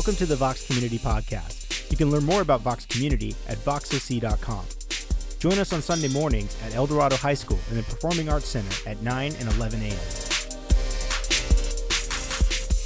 [0.00, 1.90] Welcome to the Vox Community Podcast.
[1.90, 4.64] You can learn more about Vox Community at voxoc.com.
[5.38, 8.88] Join us on Sunday mornings at El Dorado High School in the Performing Arts Center
[8.88, 9.90] at 9 and 11 a.m.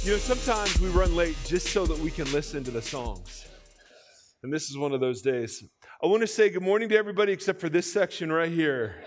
[0.03, 3.45] You know, sometimes we run late just so that we can listen to the songs.
[4.43, 5.63] And this is one of those days.
[6.03, 9.04] I want to say good morning to everybody except for this section right here.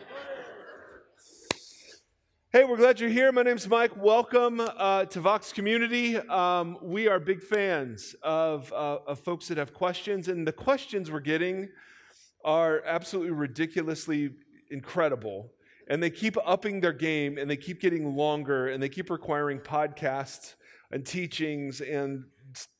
[2.50, 3.30] Hey, we're glad you're here.
[3.30, 3.94] My name's Mike.
[3.94, 6.16] Welcome uh, to Vox Community.
[6.16, 11.10] Um, we are big fans of, uh, of folks that have questions, and the questions
[11.10, 11.68] we're getting
[12.46, 14.30] are absolutely ridiculously
[14.70, 15.52] incredible.
[15.88, 19.58] And they keep upping their game, and they keep getting longer, and they keep requiring
[19.58, 20.54] podcasts
[20.90, 22.24] and teachings and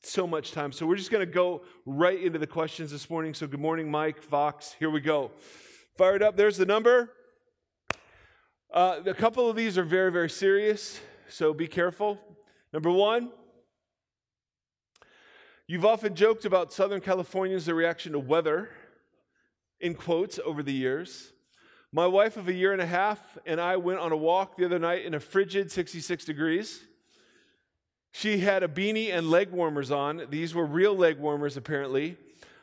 [0.01, 0.71] so much time.
[0.71, 3.35] So we're just going to go right into the questions this morning.
[3.35, 4.75] So, good morning, Mike, Vox.
[4.79, 5.29] Here we go.
[5.95, 6.35] Fired up.
[6.35, 7.11] There's the number
[8.71, 12.19] uh, a couple of these are very, very serious, so be careful.
[12.71, 13.31] Number one,
[15.65, 18.69] you've often joked about Southern Californians, reaction to weather,
[19.79, 21.33] in quotes, over the years.
[21.91, 24.65] My wife of a year and a half and I went on a walk the
[24.65, 26.81] other night in a frigid 66 degrees.
[28.11, 30.27] She had a beanie and leg warmers on.
[30.29, 32.17] These were real leg warmers, apparently.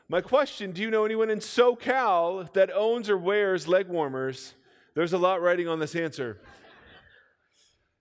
[0.09, 4.55] My question Do you know anyone in SoCal that owns or wears leg warmers?
[4.97, 6.41] There's a lot writing on this answer.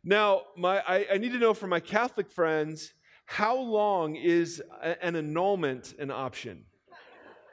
[0.01, 2.93] Now, my, I, I need to know from my Catholic friends
[3.25, 6.63] how long is an annulment an option?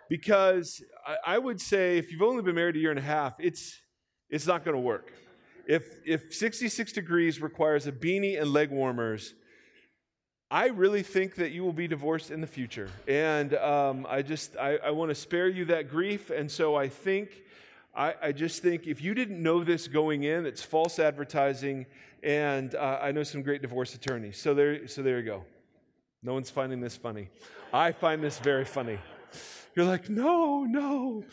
[0.08, 3.34] Because I, I would say if you've only been married a year and a half,
[3.40, 3.80] it's,
[4.30, 5.12] it's not going to work.
[5.66, 9.34] If, if 66 degrees requires a beanie and leg warmers,
[10.52, 12.90] I really think that you will be divorced in the future.
[13.08, 16.30] And um, I just, I, I want to spare you that grief.
[16.30, 17.42] And so I think
[17.94, 21.84] I, I, just think if you didn't know this going in, it's false advertising,
[22.22, 24.38] and uh, I know some great divorce attorneys.
[24.38, 25.44] So there, so there you go.
[26.22, 27.28] No one's finding this funny.
[27.72, 28.98] I find this very funny.
[29.74, 31.24] You're like, no, no.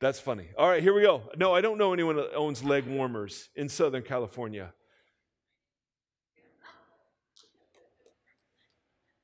[0.00, 0.48] That's funny.
[0.56, 1.30] All right, here we go.
[1.36, 4.72] No, I don't know anyone that owns leg warmers in Southern California.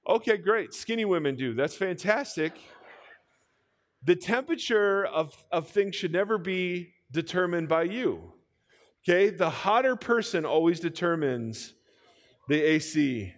[0.06, 0.74] Okay, great.
[0.74, 1.54] Skinny women do.
[1.54, 2.52] That's fantastic
[4.04, 8.32] the temperature of, of things should never be determined by you.
[9.04, 9.30] Okay?
[9.30, 11.74] The hotter person always determines
[12.48, 13.34] the AC.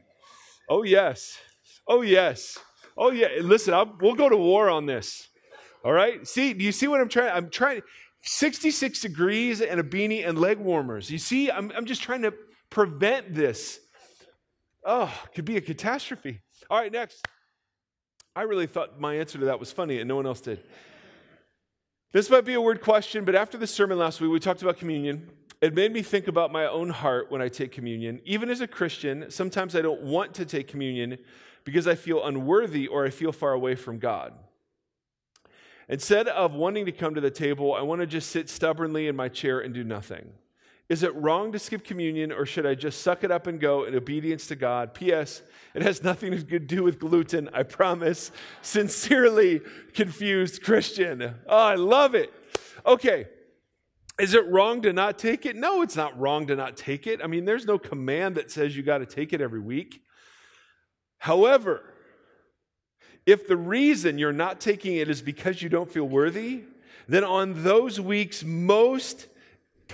[0.69, 1.39] Oh, yes.
[1.87, 2.59] Oh, yes.
[2.97, 3.29] Oh, yeah.
[3.41, 5.29] Listen, I'll, we'll go to war on this.
[5.85, 6.27] All right?
[6.27, 7.33] See, do you see what I'm trying?
[7.33, 7.83] I'm trying
[8.23, 11.11] 66 degrees and a beanie and leg warmers.
[11.11, 12.33] You see, I'm, I'm just trying to
[12.71, 13.81] prevent this.
[14.85, 16.41] Oh, could be a catastrophe.
[16.71, 17.27] All right, next.
[18.37, 20.63] I really thought my answer to that was funny, and no one else did.
[22.13, 24.79] This might be a weird question, but after the sermon last week, we talked about
[24.79, 25.31] communion.
[25.61, 28.21] It made me think about my own heart when I take communion.
[28.25, 31.19] Even as a Christian, sometimes I don't want to take communion
[31.65, 34.35] because I feel unworthy or I feel far away from God.
[35.89, 39.17] Instead of wanting to come to the table, I want to just sit stubbornly in
[39.17, 40.33] my chair and do nothing.
[40.89, 43.85] Is it wrong to skip communion, or should I just suck it up and go
[43.85, 44.93] in obedience to God?
[44.93, 45.43] P.S.
[45.75, 48.31] It has nothing to do with gluten, I promise.
[48.63, 49.63] Sincerely
[49.95, 51.35] confused Christian.
[51.47, 52.33] Oh, I love it.
[52.85, 53.27] Okay.
[54.19, 55.57] Is it wrong to not take it?
[55.57, 57.21] No, it's not wrong to not take it.
[57.23, 60.03] I mean, there's no command that says you got to take it every week.
[61.19, 61.83] However,
[63.27, 66.65] if the reason you're not taking it is because you don't feel worthy,
[67.09, 69.27] then on those weeks, most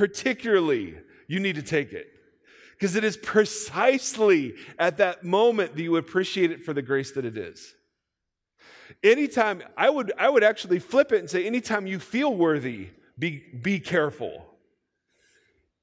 [0.00, 0.94] particularly,
[1.28, 2.06] you need to take it.
[2.72, 7.26] Because it is precisely at that moment that you appreciate it for the grace that
[7.26, 7.74] it is.
[9.04, 13.44] Anytime, I would, I would actually flip it and say, anytime you feel worthy, be,
[13.60, 14.46] be careful.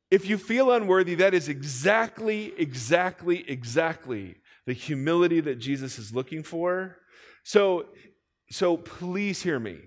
[0.09, 6.41] If you feel unworthy, that is exactly, exactly, exactly the humility that Jesus is looking
[6.41, 6.97] for.
[7.44, 7.85] So,
[8.50, 9.77] so please hear me.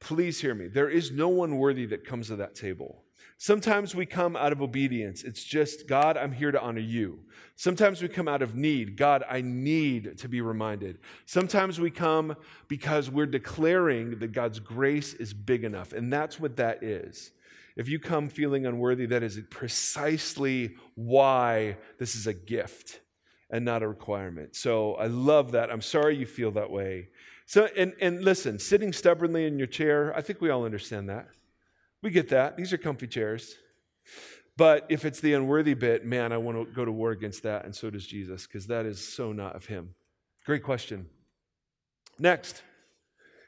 [0.00, 0.66] Please hear me.
[0.66, 3.04] There is no one worthy that comes to that table.
[3.38, 5.22] Sometimes we come out of obedience.
[5.22, 7.20] It's just, God, I'm here to honor you.
[7.54, 8.96] Sometimes we come out of need.
[8.96, 10.98] God, I need to be reminded.
[11.26, 12.34] Sometimes we come
[12.66, 15.92] because we're declaring that God's grace is big enough.
[15.92, 17.30] And that's what that is.
[17.76, 23.00] If you come feeling unworthy, that is precisely why this is a gift
[23.50, 24.56] and not a requirement.
[24.56, 25.70] So I love that.
[25.70, 27.08] I'm sorry you feel that way.
[27.44, 31.28] So, and, and listen, sitting stubbornly in your chair, I think we all understand that.
[32.06, 32.56] We get that.
[32.56, 33.56] These are comfy chairs.
[34.56, 37.64] But if it's the unworthy bit, man, I want to go to war against that,
[37.64, 39.96] and so does Jesus, because that is so not of him.
[40.44, 41.06] Great question.
[42.16, 42.62] Next.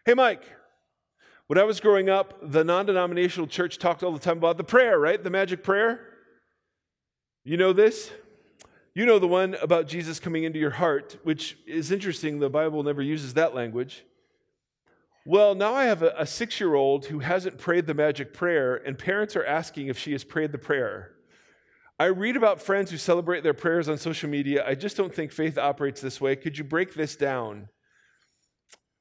[0.05, 0.43] Hey, Mike.
[1.47, 4.65] When I was growing up, the non denominational church talked all the time about the
[4.65, 5.23] prayer, right?
[5.23, 6.01] The magic prayer.
[7.45, 8.11] You know this?
[8.93, 12.41] You know the one about Jesus coming into your heart, which is interesting.
[12.41, 14.03] The Bible never uses that language.
[15.25, 18.77] Well, now I have a, a six year old who hasn't prayed the magic prayer,
[18.77, 21.13] and parents are asking if she has prayed the prayer.
[22.01, 24.65] I read about friends who celebrate their prayers on social media.
[24.67, 26.37] I just don't think faith operates this way.
[26.37, 27.69] Could you break this down?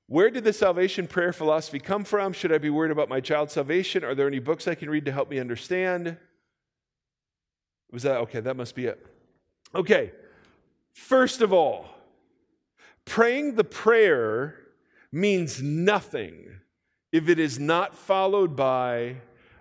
[0.07, 2.33] Where did the salvation prayer philosophy come from?
[2.33, 4.03] Should I be worried about my child's salvation?
[4.03, 6.17] Are there any books I can read to help me understand?
[7.91, 8.39] Was that okay?
[8.39, 9.05] That must be it.
[9.75, 10.11] Okay,
[10.93, 11.85] first of all,
[13.05, 14.55] praying the prayer
[15.11, 16.59] means nothing
[17.11, 19.17] if it is not followed by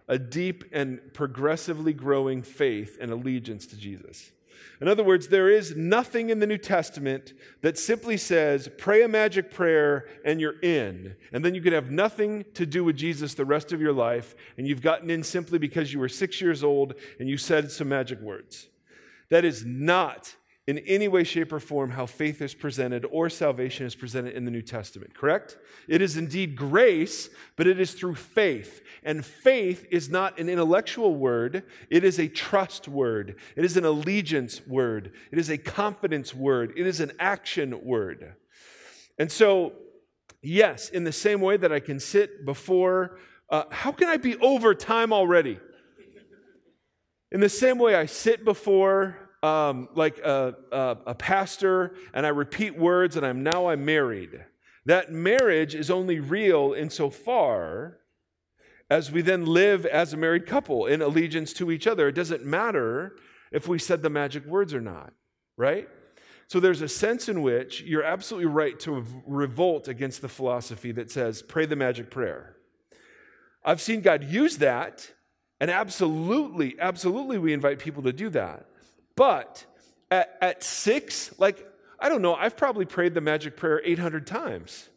[0.08, 4.30] a deep and progressively growing faith and allegiance to Jesus.
[4.80, 7.32] In other words, there is nothing in the New Testament
[7.62, 11.16] that simply says, pray a magic prayer and you're in.
[11.32, 14.34] And then you could have nothing to do with Jesus the rest of your life,
[14.58, 17.88] and you've gotten in simply because you were six years old and you said some
[17.88, 18.68] magic words.
[19.30, 20.34] That is not
[20.66, 24.44] in any way, shape, or form how faith is presented or salvation is presented in
[24.44, 25.58] the New Testament, correct?
[25.86, 28.82] It is indeed grace, but it is through faith.
[29.04, 33.84] And faith is not an intellectual word, it is a trust word, it is an
[33.84, 38.34] allegiance word, it is a confidence word, it is an action word.
[39.18, 39.72] And so,
[40.42, 43.18] yes, in the same way that I can sit before,
[43.50, 45.60] uh, how can I be over time already?
[47.30, 52.30] In the same way I sit before um, like a, a, a pastor and I
[52.30, 54.44] repeat words and I'm now I'm married.
[54.86, 57.98] That marriage is only real insofar
[58.90, 62.08] as we then live as a married couple in allegiance to each other.
[62.08, 63.16] It doesn't matter
[63.52, 65.12] if we said the magic words or not,
[65.56, 65.88] right?
[66.48, 71.10] So there's a sense in which you're absolutely right to revolt against the philosophy that
[71.10, 72.56] says, pray the magic prayer.
[73.64, 75.10] I've seen God use that,
[75.58, 78.66] and absolutely, absolutely, we invite people to do that.
[79.16, 79.64] But
[80.10, 81.66] at, at six, like,
[81.98, 84.88] I don't know, I've probably prayed the magic prayer 800 times.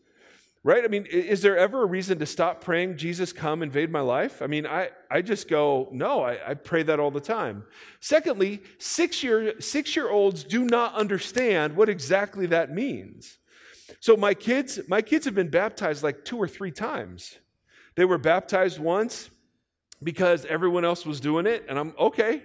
[0.62, 0.84] Right?
[0.84, 4.42] I mean, is there ever a reason to stop praying, Jesus, come invade my life?
[4.42, 7.64] I mean, I, I just go, no, I, I pray that all the time.
[8.02, 13.38] Secondly, six year, six year olds do not understand what exactly that means.
[14.02, 17.38] So my kids, my kids have been baptized like two or three times.
[17.96, 19.30] They were baptized once
[20.04, 22.42] because everyone else was doing it, and I'm okay,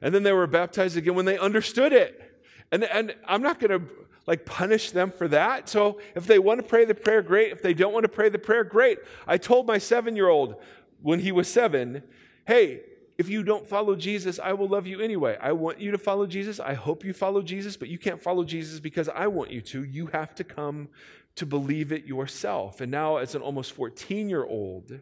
[0.00, 2.42] and then they were baptized again when they understood it.
[2.72, 3.86] And, and I'm not going to
[4.26, 5.68] like punish them for that.
[5.68, 7.52] So if they want to pray the prayer, great.
[7.52, 8.98] If they don't want to pray the prayer, great.
[9.26, 10.56] I told my seven year old
[11.00, 12.02] when he was seven,
[12.46, 12.80] hey,
[13.18, 15.38] if you don't follow Jesus, I will love you anyway.
[15.40, 16.60] I want you to follow Jesus.
[16.60, 19.84] I hope you follow Jesus, but you can't follow Jesus because I want you to.
[19.84, 20.88] You have to come
[21.36, 22.80] to believe it yourself.
[22.80, 25.00] And now, as an almost 14 year old,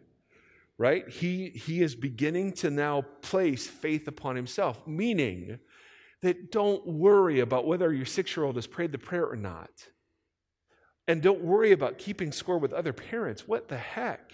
[0.77, 1.07] right?
[1.07, 5.59] He, he is beginning to now place faith upon himself, meaning
[6.21, 9.69] that don't worry about whether your six year old has prayed the prayer or not.
[11.07, 13.47] And don't worry about keeping score with other parents.
[13.47, 14.31] What the heck?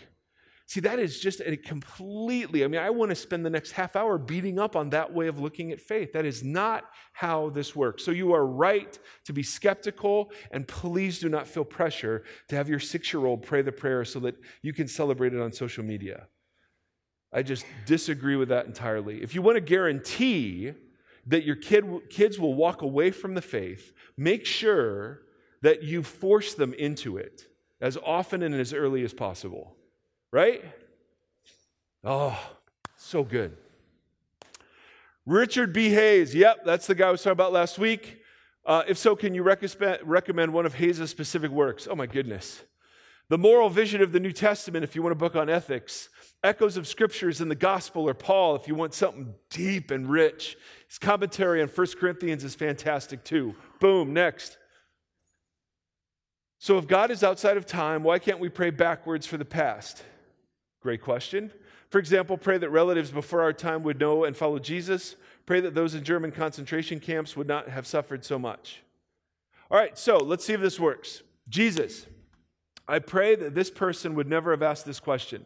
[0.71, 3.97] See, that is just a completely, I mean, I want to spend the next half
[3.97, 6.13] hour beating up on that way of looking at faith.
[6.13, 8.06] That is not how this works.
[8.06, 12.69] So you are right to be skeptical, and please do not feel pressure to have
[12.69, 15.83] your six year old pray the prayer so that you can celebrate it on social
[15.83, 16.27] media.
[17.33, 19.21] I just disagree with that entirely.
[19.21, 20.71] If you want to guarantee
[21.28, 25.23] that your kid, kids will walk away from the faith, make sure
[25.63, 27.49] that you force them into it
[27.81, 29.75] as often and as early as possible.
[30.31, 30.64] Right?
[32.04, 32.40] Oh,
[32.95, 33.57] so good.
[35.26, 35.90] Richard B.
[35.90, 36.33] Hays.
[36.33, 38.21] Yep, that's the guy I was talking about last week.
[38.66, 41.88] Uh, if so, can you recommend one of Hays' specific works?
[41.90, 42.61] Oh, my goodness.
[43.30, 46.09] The Moral Vision of the New Testament, if you want a book on ethics.
[46.44, 50.57] Echoes of Scriptures in the Gospel, or Paul, if you want something deep and rich.
[50.88, 53.56] His commentary on 1 Corinthians is fantastic too.
[53.80, 54.57] Boom, next.
[56.59, 60.04] So, if God is outside of time, why can't we pray backwards for the past?
[60.81, 61.52] Great question.
[61.90, 65.16] For example, pray that relatives before our time would know and follow Jesus.
[65.45, 68.81] Pray that those in German concentration camps would not have suffered so much.
[69.69, 71.21] All right, so let's see if this works.
[71.50, 72.06] Jesus,
[72.88, 75.45] I pray that this person would never have asked this question.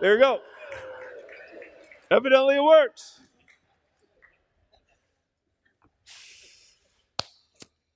[0.00, 0.40] There you go.
[2.10, 3.21] Evidently, it works.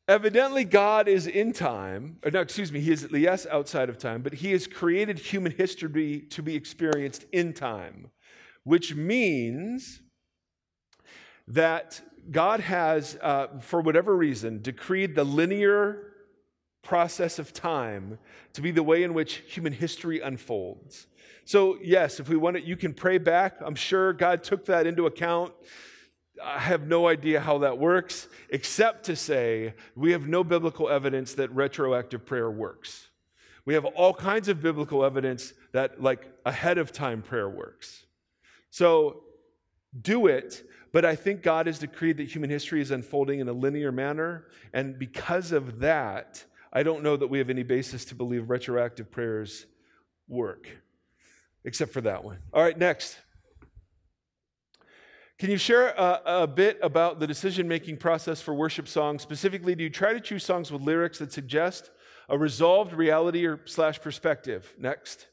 [0.09, 4.23] Evidently, God is in time, or no, excuse me, He is, yes, outside of time,
[4.23, 8.11] but He has created human history to be experienced in time,
[8.63, 10.01] which means
[11.49, 16.13] that God has, uh, for whatever reason, decreed the linear
[16.83, 18.19] process of time
[18.53, 21.09] to be the way in which human history unfolds.
[21.45, 23.57] So, yes, if we want it, you can pray back.
[23.61, 25.53] I'm sure God took that into account
[26.43, 31.35] I have no idea how that works, except to say we have no biblical evidence
[31.35, 33.09] that retroactive prayer works.
[33.65, 38.05] We have all kinds of biblical evidence that, like, ahead of time prayer works.
[38.71, 39.25] So
[40.01, 40.63] do it,
[40.93, 44.47] but I think God has decreed that human history is unfolding in a linear manner.
[44.73, 49.11] And because of that, I don't know that we have any basis to believe retroactive
[49.11, 49.67] prayers
[50.29, 50.69] work,
[51.65, 52.39] except for that one.
[52.53, 53.19] All right, next.
[55.39, 59.21] Can you share a, a bit about the decision making process for worship songs?
[59.21, 61.91] Specifically, do you try to choose songs with lyrics that suggest
[62.29, 64.73] a resolved reality or slash perspective?
[64.79, 65.27] Next.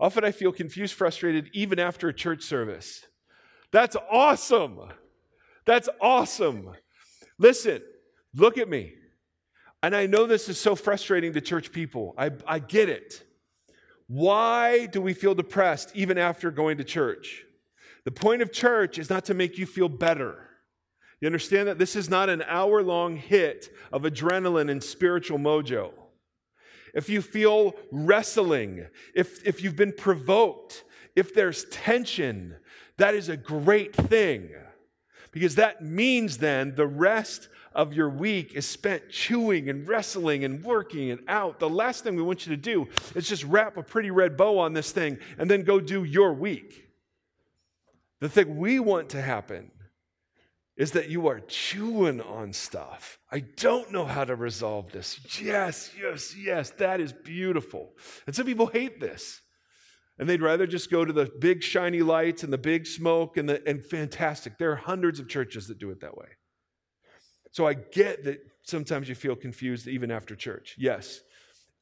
[0.00, 3.04] Often I feel confused, frustrated, even after a church service.
[3.70, 4.80] That's awesome.
[5.64, 6.72] That's awesome.
[7.38, 7.82] Listen,
[8.34, 8.94] look at me.
[9.82, 12.14] And I know this is so frustrating to church people.
[12.18, 13.22] I, I get it.
[14.08, 17.44] Why do we feel depressed even after going to church?
[18.04, 20.48] The point of church is not to make you feel better.
[21.20, 25.92] You understand that this is not an hour long hit of adrenaline and spiritual mojo.
[26.94, 32.56] If you feel wrestling, if, if you've been provoked, if there's tension,
[32.96, 34.50] that is a great thing.
[35.30, 40.64] Because that means then the rest of your week is spent chewing and wrestling and
[40.64, 41.60] working and out.
[41.60, 44.58] The last thing we want you to do is just wrap a pretty red bow
[44.58, 46.89] on this thing and then go do your week.
[48.20, 49.70] The thing we want to happen
[50.76, 53.18] is that you are chewing on stuff.
[53.30, 55.20] I don't know how to resolve this.
[55.40, 57.92] Yes, yes, yes, that is beautiful.
[58.26, 59.40] And some people hate this.
[60.18, 63.48] And they'd rather just go to the big shiny lights and the big smoke and
[63.48, 64.58] the and fantastic.
[64.58, 66.28] There are hundreds of churches that do it that way.
[67.52, 70.76] So I get that sometimes you feel confused even after church.
[70.78, 71.20] Yes.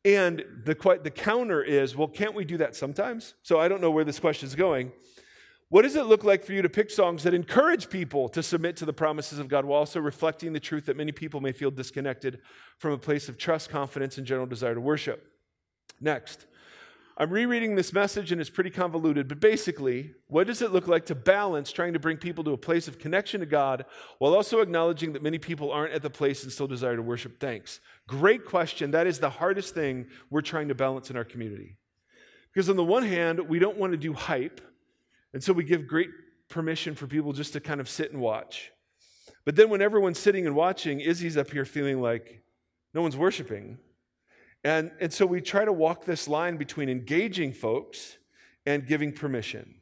[0.04, 3.34] And the the counter is, well, can't we do that sometimes?
[3.42, 4.92] So I don't know where this question is going.
[5.70, 8.76] What does it look like for you to pick songs that encourage people to submit
[8.76, 11.70] to the promises of God while also reflecting the truth that many people may feel
[11.70, 12.40] disconnected
[12.78, 15.26] from a place of trust, confidence, and general desire to worship?
[16.00, 16.46] Next,
[17.18, 21.04] I'm rereading this message and it's pretty convoluted, but basically, what does it look like
[21.06, 23.84] to balance trying to bring people to a place of connection to God
[24.20, 27.40] while also acknowledging that many people aren't at the place and still desire to worship?
[27.40, 27.80] Thanks.
[28.06, 28.92] Great question.
[28.92, 31.76] That is the hardest thing we're trying to balance in our community.
[32.54, 34.62] Because on the one hand, we don't want to do hype
[35.32, 36.10] and so we give great
[36.48, 38.72] permission for people just to kind of sit and watch.
[39.44, 42.42] But then when everyone's sitting and watching, Izzy's up here feeling like
[42.94, 43.78] no one's worshiping.
[44.64, 48.18] And, and so we try to walk this line between engaging folks
[48.66, 49.76] and giving permission.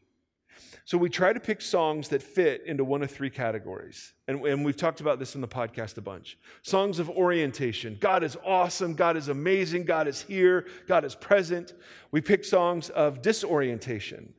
[0.85, 4.13] So we try to pick songs that fit into one of three categories.
[4.29, 6.39] And, and, we've talked about this in the podcast a bunch.
[6.63, 7.97] Songs of orientation.
[8.01, 8.95] God is awesome.
[8.95, 9.85] God is amazing.
[9.85, 10.69] God is here.
[10.87, 11.75] God is present.
[12.13, 14.33] We pick songs of disorientation.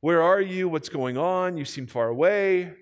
[0.00, 0.68] Where are you?
[0.68, 1.56] What's going on?
[1.56, 2.72] You seem far away.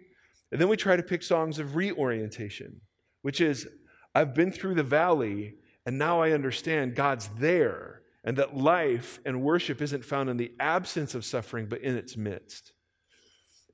[0.51, 2.81] And then we try to pick songs of reorientation,
[3.23, 3.67] which is,
[4.15, 9.43] I've been through the valley and now I understand God's there and that life and
[9.43, 12.73] worship isn't found in the absence of suffering, but in its midst.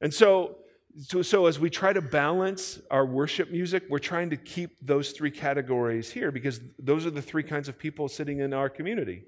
[0.00, 0.58] And so,
[0.96, 5.10] so, so, as we try to balance our worship music, we're trying to keep those
[5.10, 9.24] three categories here because those are the three kinds of people sitting in our community.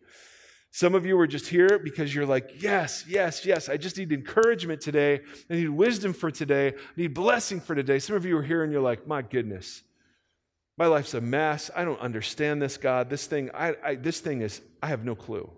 [0.77, 4.13] Some of you are just here because you're like, yes, yes, yes, I just need
[4.13, 5.23] encouragement today.
[5.49, 6.69] I need wisdom for today.
[6.69, 7.99] I need blessing for today.
[7.99, 9.83] Some of you are here and you're like, my goodness,
[10.77, 11.71] my life's a mess.
[11.75, 13.09] I don't understand this, God.
[13.09, 15.51] This thing, I, I, this thing is, I have no clue.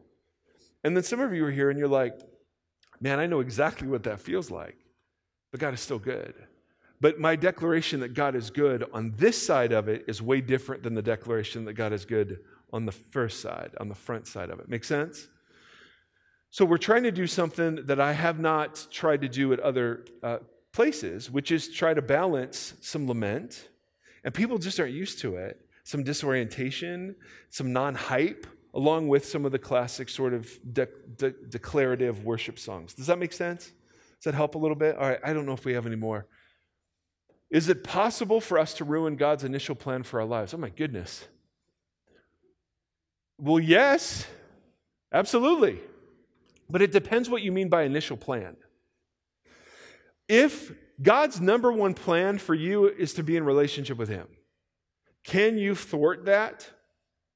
[0.85, 2.17] And then some of you are here and you're like,
[3.01, 4.77] man, I know exactly what that feels like,
[5.51, 6.33] but God is still good.
[7.01, 10.85] But my declaration that God is good on this side of it is way different
[10.85, 12.39] than the declaration that God is good
[12.73, 14.69] on the first side, on the front side of it.
[14.69, 15.29] Make sense?
[16.51, 20.05] So we're trying to do something that I have not tried to do at other
[20.23, 20.39] uh,
[20.73, 23.69] places, which is try to balance some lament,
[24.25, 27.17] and people just aren't used to it, some disorientation,
[27.51, 32.59] some non hype, along with some of the classic sort of de- de- declarative worship
[32.59, 32.95] songs.
[32.95, 33.67] Does that make sense?
[33.67, 34.97] Does that help a little bit?
[34.97, 36.27] All right, I don't know if we have any more.
[37.51, 40.53] Is it possible for us to ruin God's initial plan for our lives?
[40.53, 41.27] Oh my goodness.
[43.39, 44.27] Well, yes,
[45.13, 45.81] absolutely.
[46.69, 48.57] But it depends what you mean by initial plan.
[50.29, 54.27] If God's number one plan for you is to be in relationship with Him,
[55.25, 56.69] can you thwart that?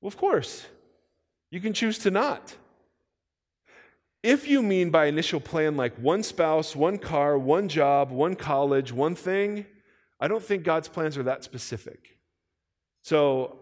[0.01, 0.67] Well, of course.
[1.51, 2.57] You can choose to not.
[4.23, 8.93] If you mean by initial plan like one spouse, one car, one job, one college,
[8.93, 9.67] one thing,
[10.21, 12.19] I don't think God's plans are that specific.
[13.03, 13.62] So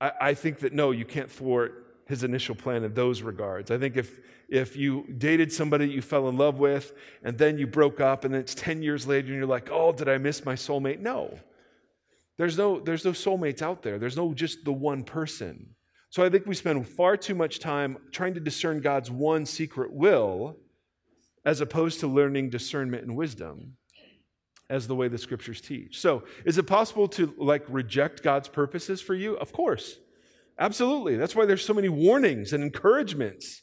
[0.00, 3.70] I, I think that no, you can't thwart his initial plan in those regards.
[3.70, 6.92] I think if, if you dated somebody you fell in love with
[7.22, 9.92] and then you broke up and then it's 10 years later and you're like, oh,
[9.92, 10.98] did I miss my soulmate?
[10.98, 11.38] No.
[12.36, 13.98] There's no, there's no soulmates out there.
[13.98, 15.76] There's no just the one person.
[16.08, 19.92] So I think we spend far too much time trying to discern God's one secret
[19.92, 20.56] will
[21.44, 23.76] as opposed to learning discernment and wisdom
[24.70, 26.00] as the way the scriptures teach.
[26.00, 29.36] So, is it possible to like reject God's purposes for you?
[29.36, 29.98] Of course.
[30.58, 31.16] Absolutely.
[31.16, 33.62] That's why there's so many warnings and encouragements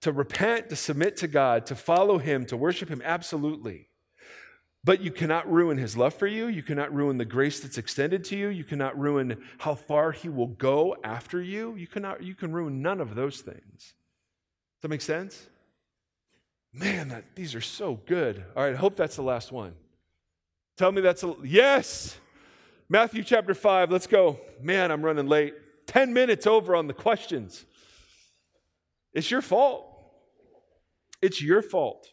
[0.00, 3.02] to repent, to submit to God, to follow Him, to worship Him.
[3.04, 3.88] Absolutely.
[4.84, 6.46] But you cannot ruin His love for you.
[6.46, 8.48] You cannot ruin the grace that's extended to you.
[8.48, 11.74] You cannot ruin how far He will go after you.
[11.74, 13.60] You, cannot, you can ruin none of those things.
[13.76, 15.48] Does that make sense?
[16.72, 18.44] Man, that, these are so good.
[18.56, 19.74] All right, I hope that's the last one.
[20.78, 22.16] Tell me that's a yes.
[22.88, 24.38] Matthew chapter 5, let's go.
[24.62, 25.54] Man, I'm running late.
[25.88, 27.66] 10 minutes over on the questions.
[29.12, 29.86] It's your fault.
[31.20, 32.12] It's your fault.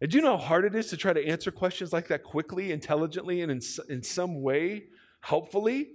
[0.00, 2.24] And do you know how hard it is to try to answer questions like that
[2.24, 4.84] quickly, intelligently, and in, in some way
[5.20, 5.90] helpfully?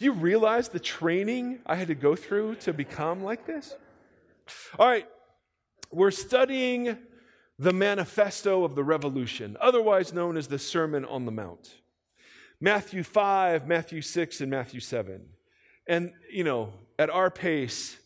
[0.00, 3.76] Do you realize the training I had to go through to become like this?
[4.76, 5.06] All right,
[5.92, 6.98] we're studying
[7.58, 11.74] the manifesto of the revolution, otherwise known as the Sermon on the Mount.
[12.60, 15.22] Matthew 5, Matthew 6, and Matthew 7.
[15.86, 17.98] And, you know, at our pace,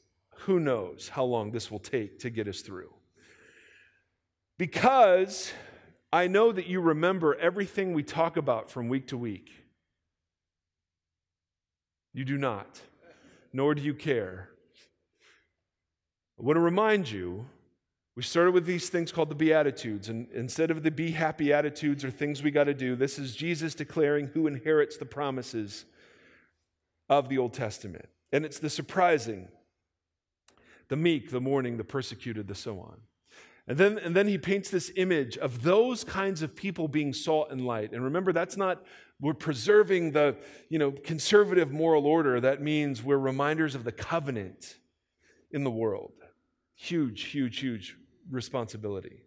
[0.42, 2.92] who knows how long this will take to get us through.
[4.58, 5.52] Because
[6.12, 9.50] I know that you remember everything we talk about from week to week.
[12.12, 12.80] You do not,
[13.52, 14.50] nor do you care.
[16.38, 17.46] I want to remind you
[18.14, 22.04] we started with these things called the Beatitudes, and instead of the be happy attitudes
[22.04, 25.86] or things we got to do, this is Jesus declaring who inherits the promises
[27.08, 28.06] of the Old Testament.
[28.30, 29.48] And it's the surprising,
[30.88, 33.00] the meek, the mourning, the persecuted, the so on.
[33.66, 37.48] And then, and then he paints this image of those kinds of people being salt
[37.50, 37.92] and light.
[37.92, 38.84] And remember, that's not,
[39.20, 40.36] we're preserving the
[40.68, 42.40] you know, conservative moral order.
[42.40, 44.76] That means we're reminders of the covenant
[45.50, 46.12] in the world.
[46.74, 47.96] Huge, huge, huge
[48.32, 49.22] responsibility.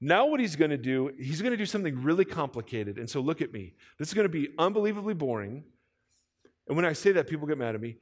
[0.00, 2.98] Now, what he's going to do, he's going to do something really complicated.
[2.98, 3.74] And so, look at me.
[3.98, 5.64] This is going to be unbelievably boring.
[6.68, 7.96] And when I say that, people get mad at me.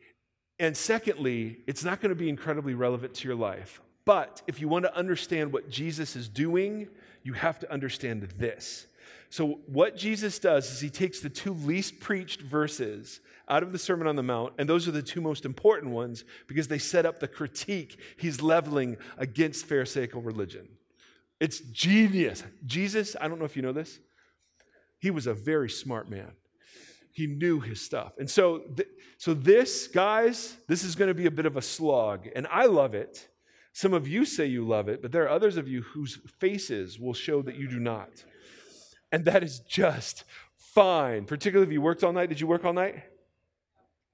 [0.58, 3.80] And secondly, it's not going to be incredibly relevant to your life.
[4.04, 6.88] But if you want to understand what Jesus is doing,
[7.22, 8.86] you have to understand this.
[9.30, 13.78] So, what Jesus does is he takes the two least preached verses out of the
[13.78, 17.06] Sermon on the Mount, and those are the two most important ones because they set
[17.06, 20.68] up the critique he's leveling against Pharisaical religion.
[21.38, 22.42] It's genius.
[22.64, 24.00] Jesus, I don't know if you know this,
[24.98, 26.32] he was a very smart man
[27.16, 28.12] he knew his stuff.
[28.18, 31.62] And so, th- so this, guys, this is going to be a bit of a
[31.62, 33.26] slog, and I love it.
[33.72, 37.00] Some of you say you love it, but there are others of you whose faces
[37.00, 38.10] will show that you do not.
[39.16, 40.24] And that is just
[40.58, 42.28] fine, particularly if you worked all night.
[42.28, 43.02] Did you work all night?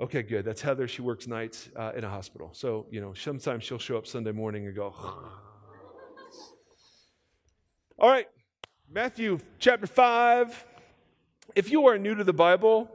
[0.00, 0.44] Okay, good.
[0.44, 0.86] That's Heather.
[0.86, 2.50] She works nights uh, in a hospital.
[2.52, 4.94] So, you know, sometimes she'll show up Sunday morning and go,
[7.98, 8.28] all right,
[8.88, 10.66] Matthew chapter 5
[11.56, 12.88] if you are new to the Bible,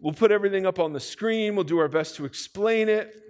[0.00, 1.56] we'll put everything up on the screen.
[1.56, 3.27] We'll do our best to explain it.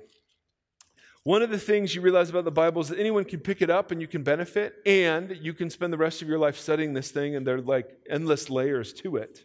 [1.28, 3.68] One of the things you realize about the Bible is that anyone can pick it
[3.68, 6.94] up and you can benefit, and you can spend the rest of your life studying
[6.94, 9.44] this thing, and there are like endless layers to it.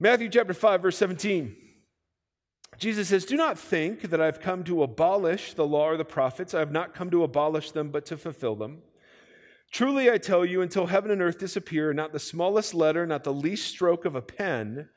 [0.00, 1.54] Matthew chapter 5, verse 17.
[2.76, 6.54] Jesus says, Do not think that I've come to abolish the law or the prophets.
[6.54, 8.82] I have not come to abolish them, but to fulfill them.
[9.70, 13.32] Truly, I tell you, until heaven and earth disappear, not the smallest letter, not the
[13.32, 14.88] least stroke of a pen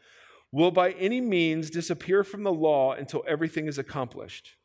[0.52, 4.56] will by any means disappear from the law until everything is accomplished.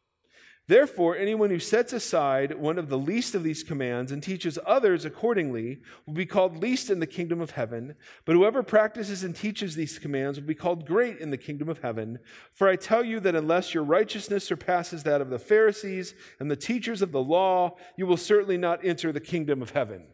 [0.71, 5.05] Therefore, anyone who sets aside one of the least of these commands and teaches others
[5.05, 7.97] accordingly will be called least in the kingdom of heaven.
[8.25, 11.81] But whoever practices and teaches these commands will be called great in the kingdom of
[11.81, 12.21] heaven.
[12.53, 16.55] For I tell you that unless your righteousness surpasses that of the Pharisees and the
[16.55, 20.07] teachers of the law, you will certainly not enter the kingdom of heaven.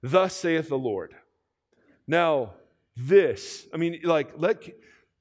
[0.00, 1.12] Thus saith the Lord.
[2.06, 2.52] Now,
[2.94, 4.62] this, I mean, like, let,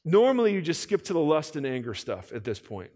[0.06, 2.92] normally you just skip to the lust and anger stuff at this point.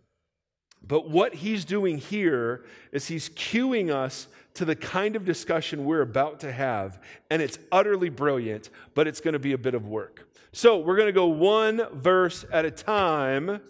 [0.85, 6.01] But what he's doing here is he's cueing us to the kind of discussion we're
[6.01, 7.01] about to have.
[7.29, 10.27] And it's utterly brilliant, but it's going to be a bit of work.
[10.51, 13.61] So we're going to go one verse at a time.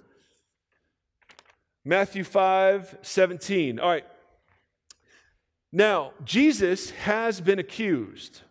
[1.83, 3.79] Matthew 5 17.
[3.79, 4.05] All right.
[5.71, 8.41] Now, Jesus has been accused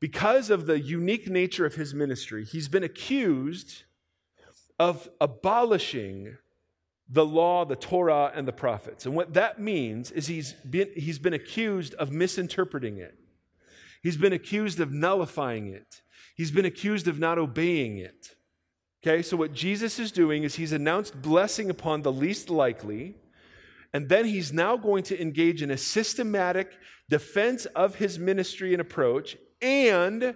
[0.00, 2.44] because of the unique nature of his ministry.
[2.44, 3.84] He's been accused
[4.78, 6.36] of abolishing
[7.08, 9.06] the law, the Torah, and the prophets.
[9.06, 13.18] And what that means is he's been, he's been accused of misinterpreting it.
[14.02, 16.02] He's been accused of nullifying it.
[16.36, 18.36] He's been accused of not obeying it.
[19.02, 23.14] Okay, so what Jesus is doing is he's announced blessing upon the least likely,
[23.92, 26.76] and then he's now going to engage in a systematic
[27.08, 30.34] defense of his ministry and approach and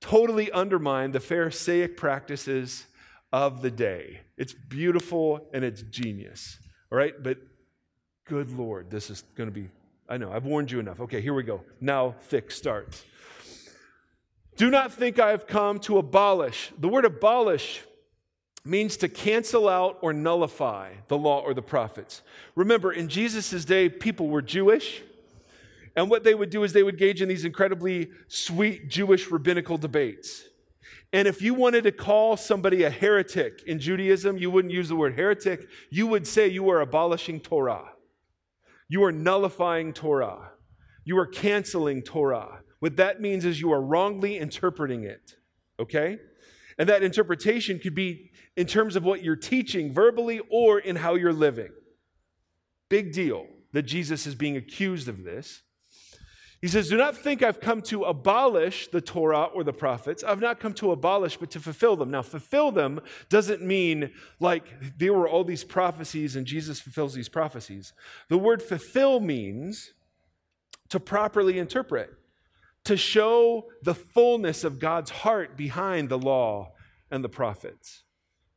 [0.00, 2.86] totally undermine the Pharisaic practices
[3.32, 4.20] of the day.
[4.36, 6.58] It's beautiful and it's genius.
[6.90, 7.38] All right, but
[8.24, 9.68] good Lord, this is going to be,
[10.08, 11.00] I know, I've warned you enough.
[11.00, 11.62] Okay, here we go.
[11.80, 13.04] Now, thick starts.
[14.56, 16.72] Do not think I have come to abolish.
[16.78, 17.82] The word abolish
[18.64, 22.22] means to cancel out or nullify the law or the prophets.
[22.54, 25.02] Remember, in Jesus' day, people were Jewish.
[25.94, 29.78] And what they would do is they would engage in these incredibly sweet Jewish rabbinical
[29.78, 30.44] debates.
[31.16, 34.96] And if you wanted to call somebody a heretic in Judaism, you wouldn't use the
[34.96, 35.66] word heretic.
[35.88, 37.92] You would say you are abolishing Torah.
[38.90, 40.50] You are nullifying Torah.
[41.04, 42.60] You are canceling Torah.
[42.80, 45.36] What that means is you are wrongly interpreting it.
[45.80, 46.18] Okay?
[46.78, 51.14] And that interpretation could be in terms of what you're teaching verbally or in how
[51.14, 51.70] you're living.
[52.90, 55.62] Big deal that Jesus is being accused of this.
[56.66, 60.24] He says, Do not think I've come to abolish the Torah or the prophets.
[60.24, 62.10] I've not come to abolish, but to fulfill them.
[62.10, 64.64] Now, fulfill them doesn't mean like
[64.98, 67.92] there were all these prophecies and Jesus fulfills these prophecies.
[68.28, 69.94] The word fulfill means
[70.88, 72.10] to properly interpret,
[72.82, 76.72] to show the fullness of God's heart behind the law
[77.12, 78.02] and the prophets.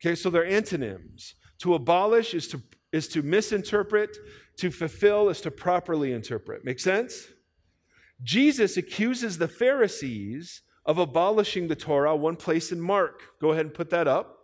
[0.00, 1.36] Okay, so they're antonyms.
[1.58, 4.18] To abolish is to, is to misinterpret,
[4.56, 6.64] to fulfill is to properly interpret.
[6.64, 7.28] Make sense?
[8.22, 13.22] Jesus accuses the Pharisees of abolishing the Torah, one place in Mark.
[13.40, 14.38] Go ahead and put that up.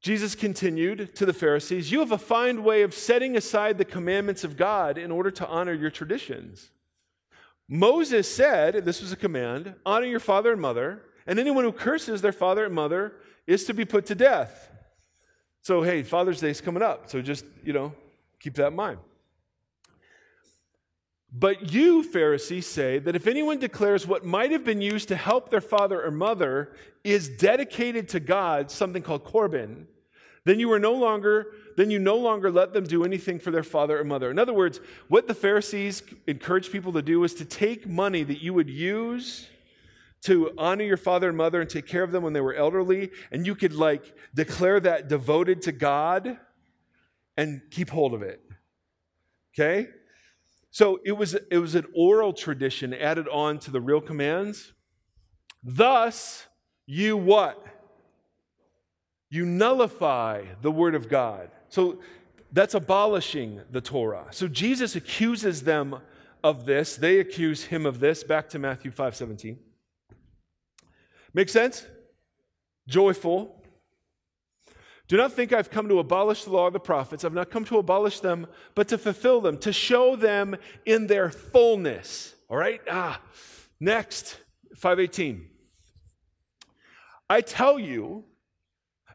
[0.00, 4.44] Jesus continued to the Pharisees, You have a fine way of setting aside the commandments
[4.44, 6.70] of God in order to honor your traditions.
[7.68, 12.22] Moses said, this was a command, honor your father and mother, and anyone who curses
[12.22, 14.70] their father and mother is to be put to death.
[15.60, 17.10] So, hey, Father's Day is coming up.
[17.10, 17.92] So just, you know,
[18.40, 18.98] keep that in mind.
[21.30, 25.50] But you, Pharisees, say that if anyone declares what might have been used to help
[25.50, 26.72] their father or mother
[27.04, 29.86] is dedicated to God, something called korban,
[30.44, 33.62] then you are no longer then you no longer let them do anything for their
[33.62, 34.32] father or mother.
[34.32, 38.42] In other words, what the Pharisees encouraged people to do was to take money that
[38.42, 39.46] you would use
[40.22, 43.10] to honor your father and mother and take care of them when they were elderly,
[43.30, 46.36] and you could like declare that devoted to God
[47.36, 48.42] and keep hold of it.
[49.54, 49.86] Okay?
[50.70, 54.72] So it was, it was an oral tradition added on to the real commands.
[55.62, 56.46] Thus,
[56.86, 57.64] you what?
[59.30, 61.50] You nullify the word of God.
[61.68, 61.98] So
[62.52, 64.26] that's abolishing the Torah.
[64.30, 66.00] So Jesus accuses them
[66.42, 66.96] of this.
[66.96, 68.24] They accuse him of this.
[68.24, 69.58] Back to Matthew 5 17.
[71.34, 71.84] Make sense?
[72.86, 73.57] Joyful.
[75.08, 77.24] Do not think I've come to abolish the law of the prophets.
[77.24, 81.30] I've not come to abolish them, but to fulfill them, to show them in their
[81.30, 82.34] fullness.
[82.48, 82.80] All right?
[82.90, 83.20] Ah.
[83.80, 84.38] Next,
[84.76, 85.48] 518.
[87.30, 88.24] I tell you,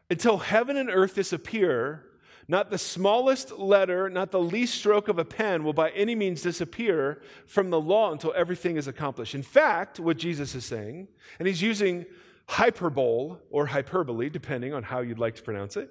[0.08, 2.04] until heaven and earth disappear,
[2.48, 6.42] not the smallest letter, not the least stroke of a pen will by any means
[6.42, 9.34] disappear from the law until everything is accomplished.
[9.34, 12.06] In fact, what Jesus is saying, and he's using
[12.46, 15.90] hyperbole or hyperbole, depending on how you'd like to pronounce it.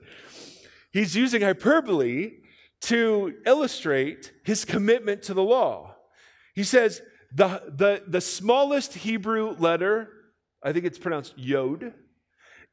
[0.91, 2.33] He's using hyperbole
[2.81, 5.95] to illustrate his commitment to the law.
[6.53, 7.01] He says
[7.33, 10.09] the, the, the smallest Hebrew letter,
[10.61, 11.93] I think it's pronounced yod,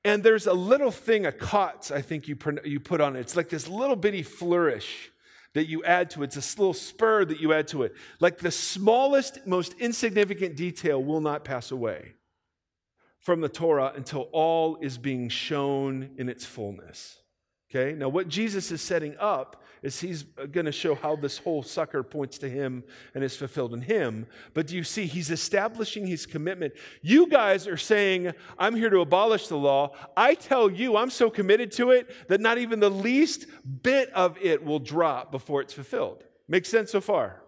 [0.04, 3.20] and there's a little thing, a kotz, I think you, you put on it.
[3.20, 5.10] It's like this little bitty flourish
[5.54, 6.26] that you add to it.
[6.26, 7.94] It's this little spur that you add to it.
[8.18, 12.14] Like the smallest, most insignificant detail will not pass away
[13.20, 17.18] from the Torah until all is being shown in its fullness.
[17.70, 17.94] Okay?
[17.96, 22.02] Now, what Jesus is setting up is he's going to show how this whole sucker
[22.02, 22.82] points to him
[23.14, 24.26] and is fulfilled in him.
[24.52, 26.74] But do you see, he's establishing his commitment.
[27.00, 29.94] You guys are saying, I'm here to abolish the law.
[30.16, 33.46] I tell you, I'm so committed to it that not even the least
[33.82, 36.24] bit of it will drop before it's fulfilled.
[36.48, 37.42] Makes sense so far?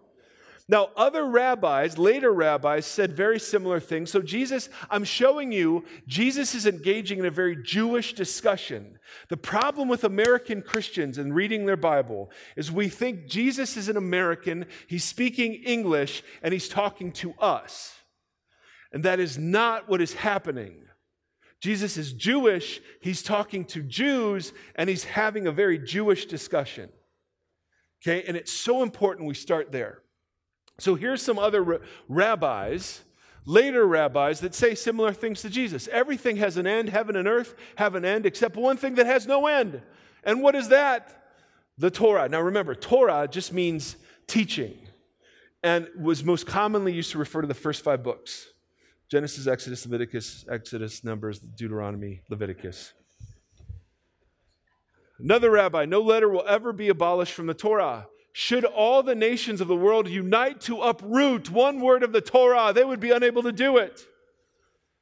[0.69, 4.09] Now, other rabbis, later rabbis, said very similar things.
[4.11, 8.97] So, Jesus, I'm showing you, Jesus is engaging in a very Jewish discussion.
[9.27, 13.97] The problem with American Christians and reading their Bible is we think Jesus is an
[13.97, 17.95] American, he's speaking English, and he's talking to us.
[18.93, 20.85] And that is not what is happening.
[21.59, 26.89] Jesus is Jewish, he's talking to Jews, and he's having a very Jewish discussion.
[28.01, 30.02] Okay, and it's so important we start there.
[30.79, 33.01] So here's some other rabbis,
[33.45, 35.87] later rabbis, that say similar things to Jesus.
[35.91, 39.27] Everything has an end, heaven and earth have an end, except one thing that has
[39.27, 39.81] no end.
[40.23, 41.23] And what is that?
[41.77, 42.27] The Torah.
[42.29, 44.77] Now remember, Torah just means teaching
[45.61, 48.47] and was most commonly used to refer to the first five books.
[49.09, 52.93] Genesis, Exodus, Leviticus, Exodus, Numbers, Deuteronomy, Leviticus.
[55.19, 58.07] Another rabbi, no letter will ever be abolished from the Torah.
[58.33, 62.73] Should all the nations of the world unite to uproot one word of the Torah,
[62.73, 64.05] they would be unable to do it.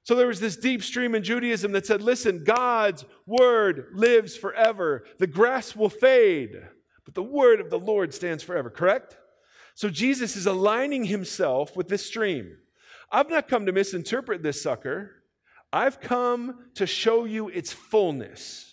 [0.04, 5.06] So there was this deep stream in Judaism that said, listen, God's word lives forever.
[5.18, 6.62] The grass will fade,
[7.06, 9.16] but the word of the Lord stands forever, correct?
[9.76, 12.58] So Jesus is aligning himself with this stream.
[13.12, 15.12] I've not come to misinterpret this sucker.
[15.72, 18.71] I've come to show you its fullness.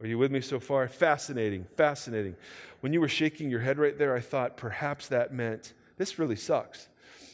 [0.00, 0.88] Are you with me so far?
[0.88, 2.36] Fascinating, fascinating.
[2.80, 6.36] When you were shaking your head right there, I thought perhaps that meant this really
[6.36, 6.88] sucks.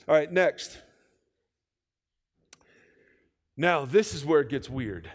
[0.09, 0.79] All right, next.
[3.57, 5.11] Now, this is where it gets weird.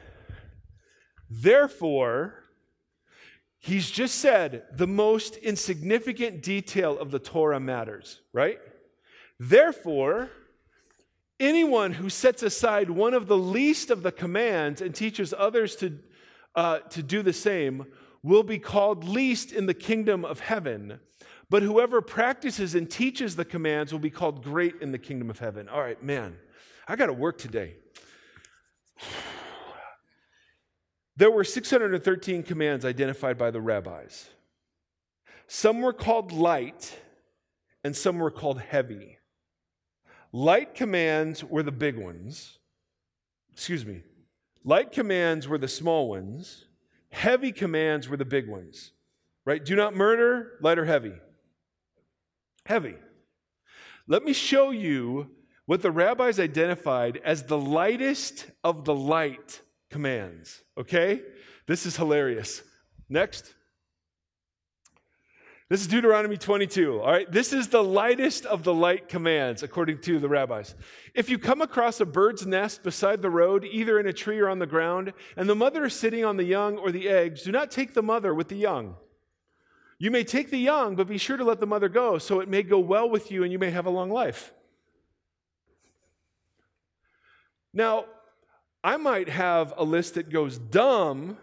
[1.30, 2.36] Therefore,
[3.60, 8.60] he's just said the most insignificant detail of the Torah matters, right?
[9.40, 10.30] Therefore,
[11.42, 15.98] Anyone who sets aside one of the least of the commands and teaches others to,
[16.56, 17.86] uh, to do the same
[18.24, 21.00] will be called least in the kingdom of heaven.
[21.50, 25.40] But whoever practices and teaches the commands will be called great in the kingdom of
[25.40, 25.68] heaven.
[25.68, 26.38] All right, man,
[26.88, 27.76] I got to work today.
[31.18, 34.30] There were 613 commands identified by the rabbis.
[35.46, 36.98] Some were called light,
[37.84, 39.20] and some were called heavy.
[40.32, 42.58] Light commands were the big ones.
[43.52, 44.02] Excuse me.
[44.64, 46.66] Light commands were the small ones.
[47.10, 48.92] Heavy commands were the big ones.
[49.46, 49.64] Right?
[49.64, 51.14] Do not murder, light or heavy?
[52.66, 52.96] Heavy.
[54.08, 55.32] Let me show you
[55.66, 60.64] what the rabbis identified as the lightest of the light commands.
[60.78, 61.22] Okay?
[61.68, 62.62] This is hilarious.
[63.10, 63.54] Next.
[65.72, 67.00] This is Deuteronomy 22.
[67.00, 70.76] All right, this is the lightest of the light commands, according to the rabbis.
[71.14, 74.50] If you come across a bird's nest beside the road, either in a tree or
[74.50, 77.54] on the ground, and the mother is sitting on the young or the eggs, do
[77.54, 78.96] not take the mother with the young.
[79.98, 82.50] You may take the young, but be sure to let the mother go, so it
[82.50, 84.52] may go well with you and you may have a long life.
[87.74, 88.08] Now,
[88.84, 91.38] I might have a list that goes dumb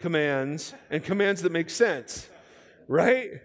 [0.00, 2.30] commands and commands that make sense
[2.88, 3.42] right?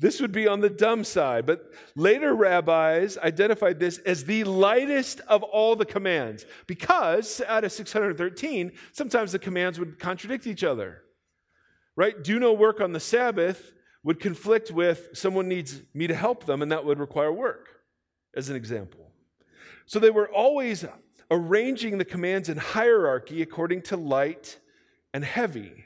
[0.00, 1.44] This would be on the dumb side.
[1.44, 7.72] But later rabbis identified this as the lightest of all the commands because out of
[7.72, 11.02] 613, sometimes the commands would contradict each other.
[11.96, 12.22] Right?
[12.22, 13.72] Do no work on the Sabbath
[14.02, 17.68] would conflict with someone needs me to help them, and that would require work,
[18.34, 19.10] as an example.
[19.84, 20.86] So they were always
[21.30, 24.58] arranging the commands in hierarchy according to light
[25.12, 25.84] and heavy.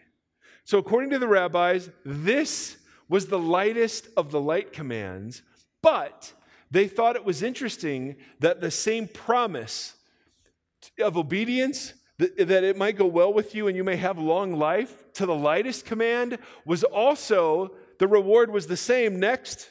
[0.64, 5.42] So, according to the rabbis, this was the lightest of the light commands,
[5.83, 6.33] but
[6.70, 9.94] they thought it was interesting that the same promise
[10.98, 15.05] of obedience, that, it might go well with you and you may have long life,
[15.14, 19.20] to the lightest command was also, the reward was the same.
[19.20, 19.70] Next,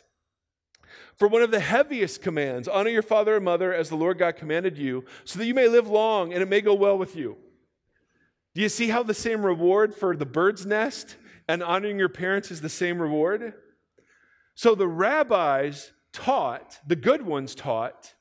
[1.18, 4.36] for one of the heaviest commands honor your father and mother as the Lord God
[4.36, 7.38] commanded you, so that you may live long and it may go well with you.
[8.56, 11.16] Do you see how the same reward for the bird's nest
[11.48, 13.54] and honoring your parents is the same reward?
[14.56, 18.14] So the rabbis taught, the good ones taught,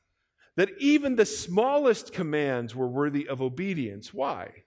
[0.57, 4.13] that even the smallest commands were worthy of obedience.
[4.13, 4.65] Why?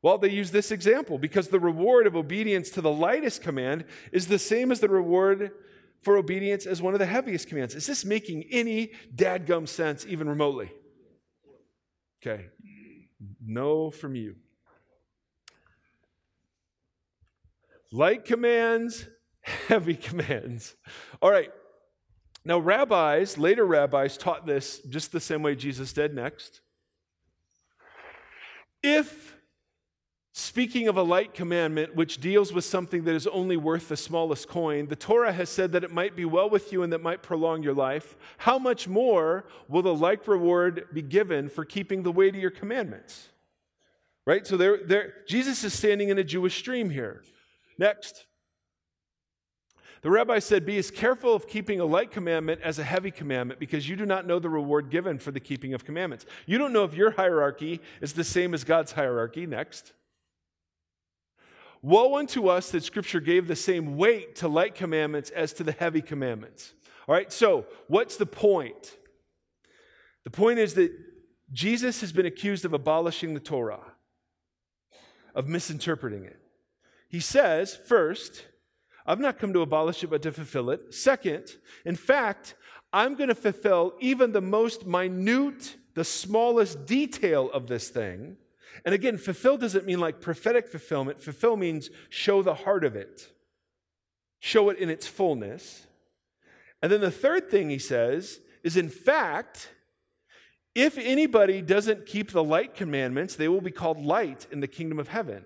[0.00, 4.28] Well, they use this example because the reward of obedience to the lightest command is
[4.28, 5.50] the same as the reward
[6.02, 7.74] for obedience as one of the heaviest commands.
[7.74, 10.70] Is this making any dadgum sense, even remotely?
[12.22, 12.46] Okay.
[13.44, 14.36] No from you.
[17.90, 19.06] Light commands,
[19.40, 20.76] heavy commands.
[21.20, 21.50] All right.
[22.44, 26.60] Now, rabbis, later rabbis, taught this just the same way Jesus did next.
[28.82, 29.38] If
[30.40, 34.46] Speaking of a light commandment, which deals with something that is only worth the smallest
[34.46, 37.24] coin, the Torah has said that it might be well with you and that might
[37.24, 38.16] prolong your life.
[38.36, 43.30] How much more will the like reward be given for keeping the weightier commandments?
[44.28, 44.46] Right?
[44.46, 47.24] So there, there, Jesus is standing in a Jewish stream here.
[47.78, 48.26] Next.
[50.02, 53.58] The rabbi said, Be as careful of keeping a light commandment as a heavy commandment
[53.58, 56.26] because you do not know the reward given for the keeping of commandments.
[56.46, 59.46] You don't know if your hierarchy is the same as God's hierarchy.
[59.46, 59.92] Next.
[61.82, 65.72] Woe unto us that Scripture gave the same weight to light commandments as to the
[65.72, 66.74] heavy commandments.
[67.06, 68.96] All right, so what's the point?
[70.24, 70.92] The point is that
[71.52, 73.80] Jesus has been accused of abolishing the Torah,
[75.34, 76.38] of misinterpreting it.
[77.08, 78.44] He says, first,
[79.06, 80.94] I've not come to abolish it, but to fulfill it.
[80.94, 82.54] Second, in fact,
[82.92, 88.36] I'm going to fulfill even the most minute, the smallest detail of this thing.
[88.84, 91.20] And again, fulfill doesn't mean like prophetic fulfillment.
[91.20, 93.32] Fulfill means show the heart of it,
[94.40, 95.86] show it in its fullness.
[96.82, 99.70] And then the third thing he says is, in fact,
[100.74, 104.98] if anybody doesn't keep the light commandments, they will be called light in the kingdom
[105.00, 105.44] of heaven.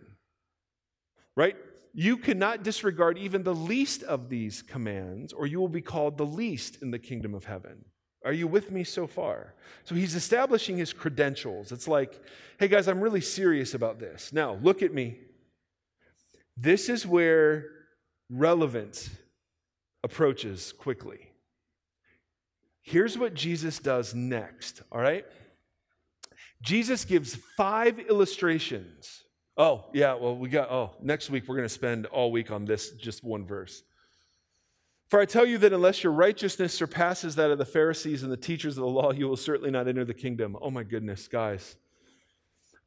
[1.37, 1.57] Right?
[1.95, 6.27] You cannot disregard even the least of these commands, or you will be called the
[6.27, 7.85] least in the kingdom of heaven.
[8.25, 9.55] Are you with me so far?
[9.85, 11.73] So he's establishing his credentials.
[11.73, 12.21] It's like,
[12.59, 14.33] hey guys, I'm really serious about this.
[14.33, 15.19] Now, look at me.
[16.57, 17.67] This is where
[18.31, 19.11] relevance
[20.05, 21.33] approaches quickly.
[22.83, 25.25] Here's what Jesus does next, all right?
[26.63, 29.22] Jesus gives five illustrations.
[29.63, 32.65] Oh, yeah, well, we got, oh, next week we're going to spend all week on
[32.65, 33.85] this, just one verse.
[35.09, 38.37] For I tell you that unless your righteousness surpasses that of the Pharisees and the
[38.37, 40.57] teachers of the law, you will certainly not enter the kingdom.
[40.61, 41.77] Oh my goodness, guys.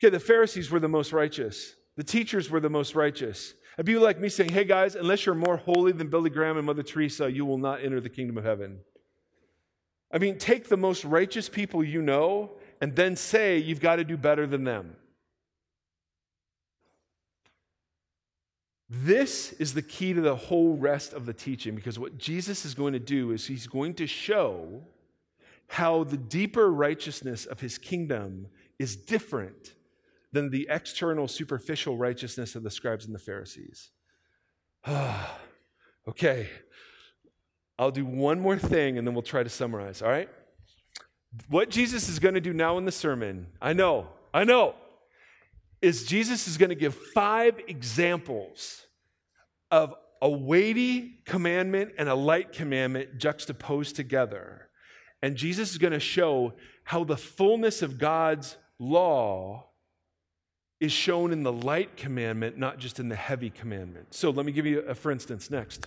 [0.03, 3.53] Okay, the Pharisees were the most righteous, the teachers were the most righteous.
[3.77, 6.65] It'd be like me saying, hey guys, unless you're more holy than Billy Graham and
[6.65, 8.81] Mother Teresa, you will not enter the kingdom of heaven.
[10.11, 14.03] I mean, take the most righteous people you know and then say you've got to
[14.03, 14.97] do better than them.
[18.89, 22.75] This is the key to the whole rest of the teaching because what Jesus is
[22.75, 24.83] going to do is he's going to show
[25.67, 29.73] how the deeper righteousness of his kingdom is different
[30.31, 33.89] than the external, superficial righteousness of the scribes and the Pharisees.
[36.07, 36.49] okay,
[37.79, 40.29] I'll do one more thing and then we'll try to summarize, all right?
[41.49, 44.75] What Jesus is going to do now in the sermon, I know, I know,
[45.85, 48.87] is Jesus is going to give five examples
[49.69, 54.67] of a weighty commandment and a light commandment juxtaposed together.
[55.21, 56.53] And Jesus is going to show
[56.85, 59.67] how the fullness of God's law
[60.79, 64.15] is shown in the light commandment, not just in the heavy commandment.
[64.15, 65.85] So let me give you a for instance next.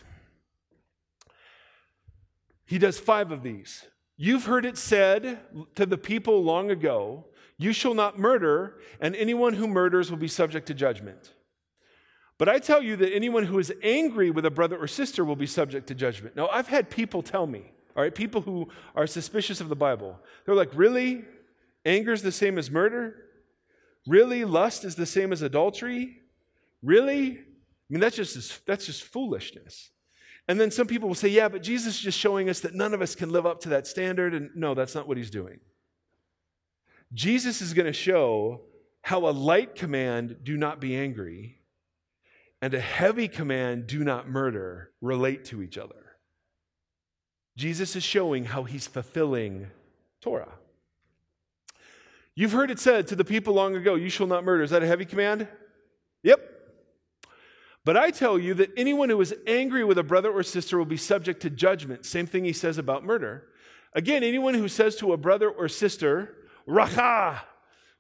[2.67, 3.85] He does five of these.
[4.17, 5.41] You've heard it said
[5.75, 7.27] to the people long ago,
[7.59, 11.33] You shall not murder, and anyone who murders will be subject to judgment.
[12.39, 15.37] But I tell you that anyone who is angry with a brother or sister will
[15.37, 16.37] be subject to judgment.
[16.37, 20.19] Now, I've had people tell me, all right, people who are suspicious of the Bible,
[20.47, 21.25] they're like, Really?
[21.85, 23.15] Anger is the same as murder?
[24.07, 24.45] Really?
[24.45, 26.19] Lust is the same as adultery?
[26.83, 27.39] Really?
[27.39, 29.91] I mean, that's just, that's just foolishness.
[30.49, 32.95] And then some people will say, yeah, but Jesus is just showing us that none
[32.95, 34.35] of us can live up to that standard.
[34.35, 35.61] And no, that's not what he's doing.
[37.13, 38.61] Jesus is going to show
[39.03, 41.59] how a light command, do not be angry,
[42.61, 46.17] and a heavy command, do not murder, relate to each other.
[47.57, 49.69] Jesus is showing how he's fulfilling
[50.21, 50.53] Torah.
[52.35, 54.63] You've heard it said to the people long ago, You shall not murder.
[54.63, 55.49] Is that a heavy command?
[56.23, 56.41] Yep.
[57.85, 60.85] But I tell you that anyone who is angry with a brother or sister will
[60.85, 62.05] be subject to judgment.
[62.05, 63.49] Same thing he says about murder.
[63.93, 66.37] Again, anyone who says to a brother or sister,
[66.69, 67.41] Racha,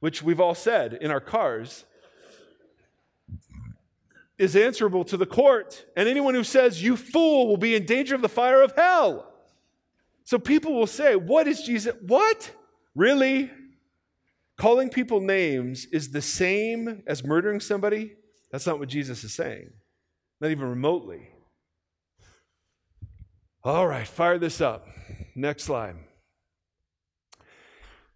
[0.00, 1.84] which we've all said in our cars,
[4.38, 5.84] is answerable to the court.
[5.96, 9.32] And anyone who says, You fool, will be in danger of the fire of hell.
[10.24, 11.94] So people will say, What is Jesus?
[12.02, 12.52] What?
[12.94, 13.50] Really?
[14.56, 18.16] Calling people names is the same as murdering somebody?
[18.50, 19.70] That's not what Jesus is saying,
[20.40, 21.28] not even remotely.
[23.62, 24.86] All right, fire this up.
[25.34, 25.96] Next slide.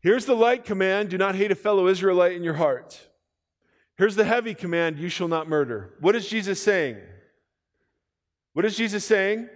[0.02, 3.08] Here's the light command do not hate a fellow Israelite in your heart.
[3.96, 5.94] Here's the heavy command you shall not murder.
[6.00, 6.96] What is Jesus saying?
[8.52, 9.48] What is Jesus saying?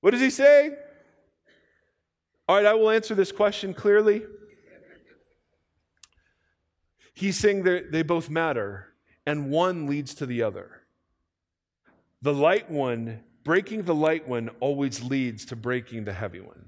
[0.00, 0.70] What does he say?
[2.46, 4.22] All right, I will answer this question clearly.
[7.14, 8.94] He's saying that they both matter,
[9.26, 10.82] and one leads to the other.
[12.22, 16.64] The light one, breaking the light one, always leads to breaking the heavy one.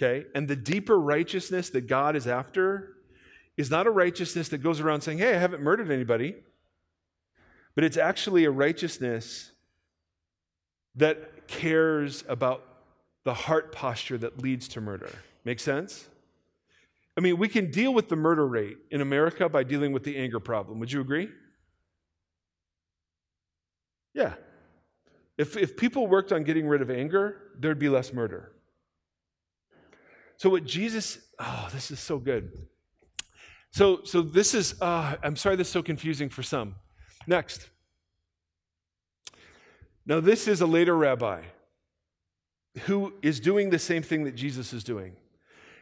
[0.00, 0.26] Okay?
[0.34, 2.96] And the deeper righteousness that God is after
[3.56, 6.36] is not a righteousness that goes around saying, hey, I haven't murdered anybody,
[7.74, 9.52] but it's actually a righteousness
[10.96, 12.64] that cares about
[13.24, 15.10] the heart posture that leads to murder.
[15.44, 16.08] Make sense?
[17.16, 20.16] I mean, we can deal with the murder rate in America by dealing with the
[20.16, 20.78] anger problem.
[20.78, 21.28] Would you agree?
[24.14, 24.34] Yeah.
[25.36, 28.52] If, if people worked on getting rid of anger, there'd be less murder.
[30.40, 32.50] So, what Jesus, oh, this is so good.
[33.72, 36.76] So, so this is, uh, I'm sorry this is so confusing for some.
[37.26, 37.68] Next.
[40.06, 41.42] Now, this is a later rabbi
[42.86, 45.16] who is doing the same thing that Jesus is doing.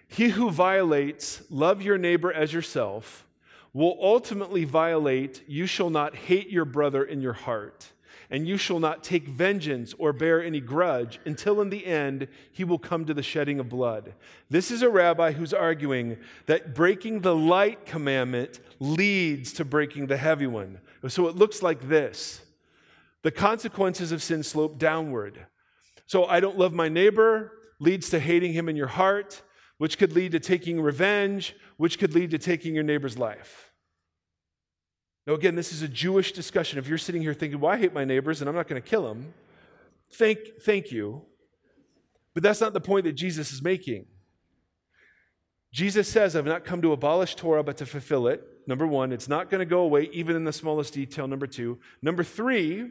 [0.09, 3.27] He who violates, love your neighbor as yourself,
[3.72, 7.92] will ultimately violate, you shall not hate your brother in your heart,
[8.30, 12.64] and you shall not take vengeance or bear any grudge until in the end he
[12.64, 14.14] will come to the shedding of blood.
[14.50, 20.16] This is a rabbi who's arguing that breaking the light commandment leads to breaking the
[20.16, 20.80] heavy one.
[21.08, 22.42] So it looks like this
[23.22, 25.46] the consequences of sin slope downward.
[26.06, 29.42] So I don't love my neighbor leads to hating him in your heart,
[29.78, 33.72] which could lead to taking revenge, which could lead to taking your neighbor's life.
[35.26, 36.78] Now, again, this is a Jewish discussion.
[36.78, 38.86] If you're sitting here thinking, well, I hate my neighbors and I'm not going to
[38.86, 39.32] kill them,
[40.12, 41.22] thank, thank you.
[42.34, 44.06] But that's not the point that Jesus is making.
[45.72, 48.42] Jesus says, I've not come to abolish Torah, but to fulfill it.
[48.66, 51.26] Number one, it's not going to go away, even in the smallest detail.
[51.26, 51.78] Number two.
[52.00, 52.90] Number three,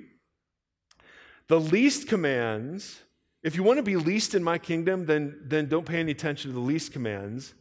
[1.47, 3.01] the least commands
[3.43, 6.51] if you want to be least in my kingdom, then, then don't pay any attention
[6.51, 7.53] to the least commands.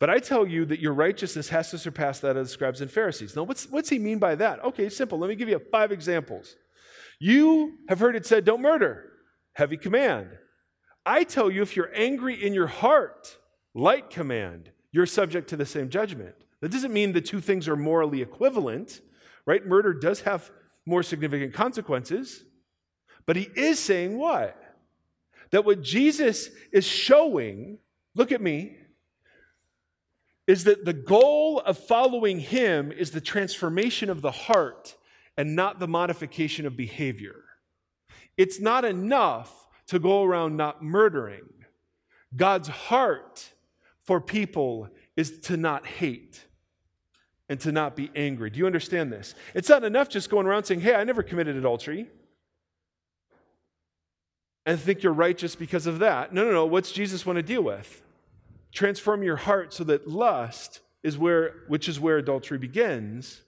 [0.00, 2.90] But I tell you that your righteousness has to surpass that of the scribes and
[2.90, 3.36] Pharisees.
[3.36, 4.64] Now, what's, what's he mean by that?
[4.64, 5.18] Okay, simple.
[5.18, 6.56] Let me give you five examples.
[7.18, 9.12] You have heard it said, don't murder.
[9.52, 10.30] Heavy command.
[11.06, 13.36] I tell you, if you're angry in your heart,
[13.74, 16.34] light command, you're subject to the same judgment.
[16.62, 19.00] That doesn't mean the two things are morally equivalent,
[19.46, 19.64] right?
[19.64, 20.50] Murder does have
[20.86, 22.42] more significant consequences.
[23.26, 24.56] But he is saying what?
[25.50, 27.78] that what Jesus is showing,
[28.14, 28.76] look at me,
[30.46, 34.96] is that the goal of following him is the transformation of the heart
[35.36, 37.36] and not the modification of behavior.
[38.36, 41.48] It's not enough to go around not murdering.
[42.34, 43.52] God's heart
[44.02, 46.44] for people is to not hate
[47.48, 48.50] and to not be angry.
[48.50, 49.34] Do you understand this?
[49.54, 52.08] It's not enough just going around saying, Hey, I never committed adultery
[54.66, 56.32] and think you're righteous because of that.
[56.32, 56.66] No, no, no.
[56.66, 58.02] What's Jesus want to deal with?
[58.72, 63.40] Transform your heart so that lust is where, which is where adultery begins,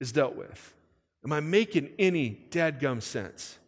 [0.00, 0.74] is dealt with.
[1.24, 3.58] Am I making any dadgum sense?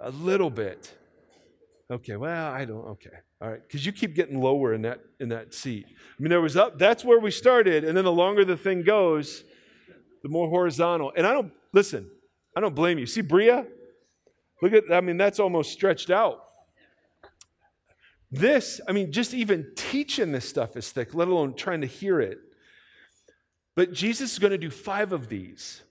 [0.00, 0.94] A little bit.
[1.90, 3.10] Okay, well, I don't, okay.
[3.42, 5.84] All right, because you keep getting lower in that in that seat.
[5.88, 8.82] I mean, there was up, that's where we started, and then the longer the thing
[8.82, 9.44] goes,
[10.22, 11.12] the more horizontal.
[11.16, 12.08] And I don't listen,
[12.56, 13.06] I don't blame you.
[13.06, 13.66] See Bria?
[14.62, 16.44] Look at, I mean, that's almost stretched out.
[18.32, 22.18] This, I mean, just even teaching this stuff is thick, let alone trying to hear
[22.18, 22.38] it.
[23.74, 25.82] But Jesus is going to do five of these.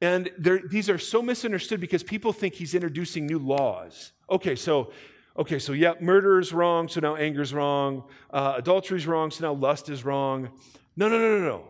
[0.00, 4.12] And these are so misunderstood because people think he's introducing new laws.
[4.28, 4.92] Okay, so
[5.38, 8.04] okay, so yeah, murder is wrong, so now anger is wrong.
[8.30, 10.50] Uh, adultery is wrong, so now lust is wrong.
[10.96, 11.64] No, no, no, no, no.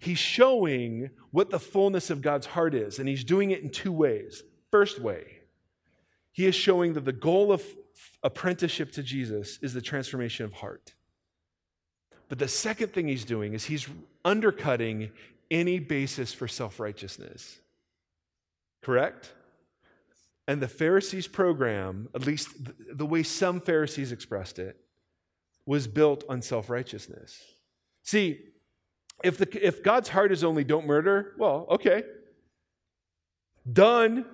[0.00, 3.92] He's showing what the fullness of God's heart is, and he's doing it in two
[3.92, 4.42] ways.
[4.70, 5.38] First way,
[6.32, 7.62] he is showing that the goal of
[8.22, 10.94] apprenticeship to Jesus is the transformation of heart.
[12.28, 13.88] But the second thing he's doing is he's
[14.24, 15.10] undercutting
[15.50, 17.58] any basis for self righteousness.
[18.82, 19.32] Correct?
[20.46, 22.48] And the Pharisees' program, at least
[22.92, 24.76] the way some Pharisees expressed it,
[25.66, 27.42] was built on self righteousness.
[28.02, 28.40] See,
[29.24, 32.04] if, the, if God's heart is only don't murder, well, okay.
[33.70, 34.24] Done.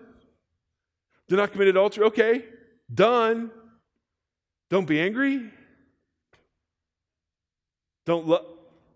[1.28, 2.04] Do not commit adultery.
[2.06, 2.44] Okay,
[2.92, 3.50] done.
[4.70, 5.50] Don't be angry.
[8.06, 8.46] Don't, lu-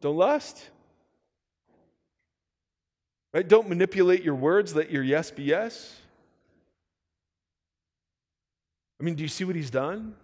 [0.01, 0.63] don't lust.
[3.33, 3.47] Right?
[3.47, 4.75] Don't manipulate your words.
[4.75, 6.01] Let your yes be yes.
[9.01, 10.15] I mean, do you see what he's done?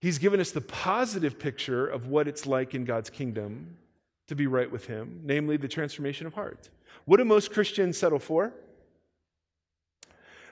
[0.00, 3.78] He's given us the positive picture of what it's like in God's kingdom
[4.28, 6.68] to be right with him, namely the transformation of heart.
[7.06, 8.52] What do most Christians settle for?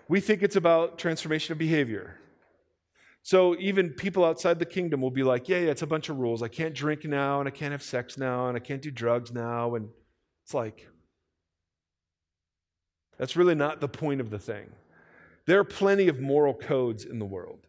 [0.09, 2.19] We think it's about transformation of behavior.
[3.23, 6.19] So even people outside the kingdom will be like, yeah, yeah, it's a bunch of
[6.19, 6.43] rules.
[6.43, 9.33] I can't drink now, and I can't have sex now, and I can't do drugs
[9.33, 9.77] now.
[9.77, 9.89] And
[10.45, 10.87] it's like,
[13.19, 14.71] that's really not the point of the thing.
[15.47, 17.67] There are plenty of moral codes in the world.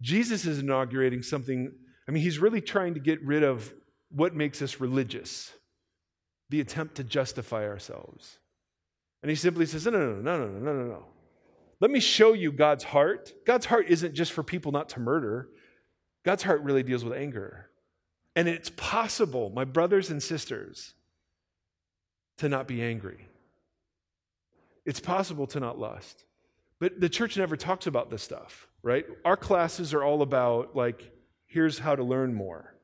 [0.00, 1.72] Jesus is inaugurating something,
[2.06, 3.72] I mean, he's really trying to get rid of
[4.10, 5.52] what makes us religious
[6.48, 8.38] the attempt to justify ourselves.
[9.22, 11.04] And he simply says, No, no, no, no, no, no, no, no.
[11.80, 13.32] Let me show you God's heart.
[13.46, 15.48] God's heart isn't just for people not to murder,
[16.24, 17.70] God's heart really deals with anger.
[18.36, 20.94] And it's possible, my brothers and sisters,
[22.36, 23.26] to not be angry.
[24.84, 26.24] It's possible to not lust.
[26.78, 29.04] But the church never talks about this stuff, right?
[29.24, 31.10] Our classes are all about, like,
[31.46, 32.74] here's how to learn more.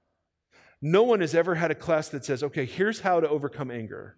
[0.82, 4.16] No one has ever had a class that says, okay, here's how to overcome anger.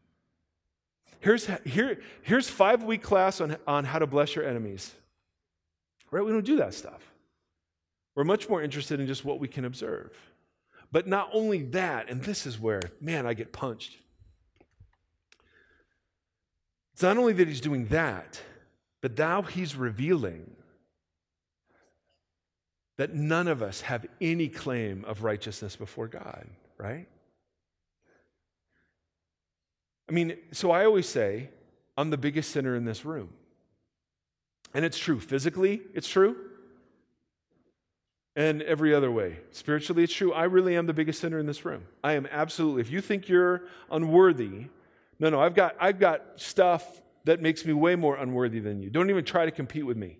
[1.26, 4.94] Here's, here, here's five week class on, on how to bless your enemies.
[6.12, 6.24] Right?
[6.24, 7.02] We don't do that stuff.
[8.14, 10.16] We're much more interested in just what we can observe.
[10.92, 13.96] But not only that, and this is where, man, I get punched.
[16.92, 18.40] It's not only that he's doing that,
[19.00, 20.54] but now he's revealing
[22.98, 26.46] that none of us have any claim of righteousness before God,
[26.78, 27.08] right?
[30.08, 31.50] I mean, so I always say,
[31.96, 33.30] I'm the biggest sinner in this room.
[34.74, 35.18] And it's true.
[35.18, 36.36] Physically, it's true.
[38.36, 39.38] And every other way.
[39.50, 40.32] Spiritually, it's true.
[40.32, 41.84] I really am the biggest sinner in this room.
[42.04, 42.82] I am absolutely.
[42.82, 44.66] If you think you're unworthy,
[45.18, 48.90] no, no, I've got, I've got stuff that makes me way more unworthy than you.
[48.90, 50.18] Don't even try to compete with me.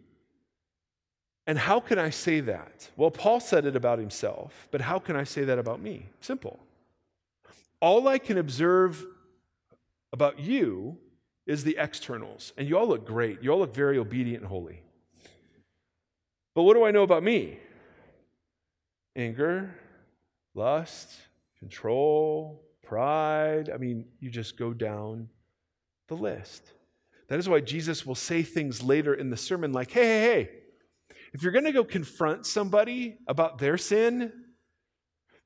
[1.47, 2.91] And how can I say that?
[2.97, 6.07] Well, Paul said it about himself, but how can I say that about me?
[6.21, 6.59] Simple.
[7.81, 9.05] All I can observe
[10.17, 10.97] about you
[11.47, 12.55] is the externals.
[12.57, 13.43] And you all look great.
[13.43, 14.81] You all look very obedient and holy.
[16.55, 17.59] But what do I know about me?
[19.15, 19.75] Anger,
[20.55, 21.11] lust,
[21.59, 23.71] control, pride.
[23.73, 25.29] I mean, you just go down
[26.09, 26.73] the list.
[27.29, 30.51] That is why Jesus will say things later in the sermon like, hey, hey, hey,
[31.35, 34.33] if you're going to go confront somebody about their sin,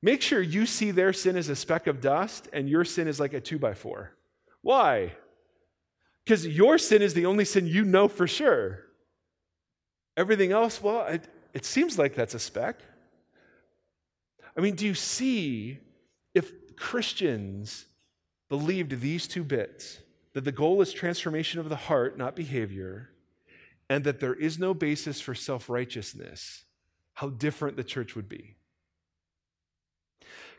[0.01, 3.19] make sure you see their sin as a speck of dust and your sin is
[3.19, 4.13] like a two by four.
[4.61, 5.13] Why?
[6.23, 8.79] Because your sin is the only sin you know for sure.
[10.15, 12.79] Everything else, well, it, it seems like that's a speck.
[14.55, 15.79] I mean, do you see
[16.33, 17.85] if Christians
[18.49, 19.99] believed these two bits
[20.33, 23.09] that the goal is transformation of the heart, not behavior,
[23.89, 26.65] and that there is no basis for self righteousness,
[27.13, 28.55] how different the church would be?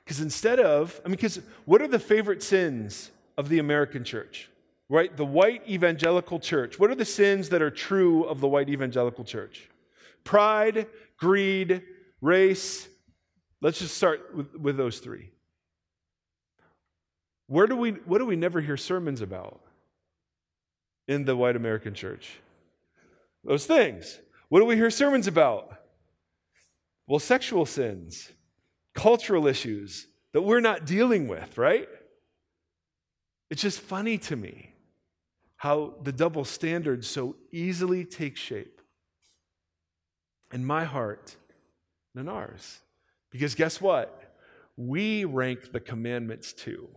[0.04, 3.10] Because instead of, I mean, because what are the favorite sins
[3.42, 4.48] of the American church,
[4.88, 5.16] right?
[5.16, 6.78] The white evangelical church.
[6.78, 9.68] What are the sins that are true of the white evangelical church?
[10.22, 10.86] Pride,
[11.16, 11.82] greed,
[12.20, 12.86] race.
[13.60, 15.30] Let's just start with, with those three.
[17.48, 19.60] Where do we, what do we never hear sermons about
[21.08, 22.38] in the white American church?
[23.42, 24.20] Those things.
[24.50, 25.78] What do we hear sermons about?
[27.08, 28.30] Well, sexual sins,
[28.94, 31.88] cultural issues that we're not dealing with, right?
[33.52, 34.72] It's just funny to me
[35.56, 38.80] how the double standard so easily takes shape
[40.54, 41.36] in my heart
[42.14, 42.80] and in ours.
[43.30, 44.34] Because guess what?
[44.78, 46.88] We rank the commandments too.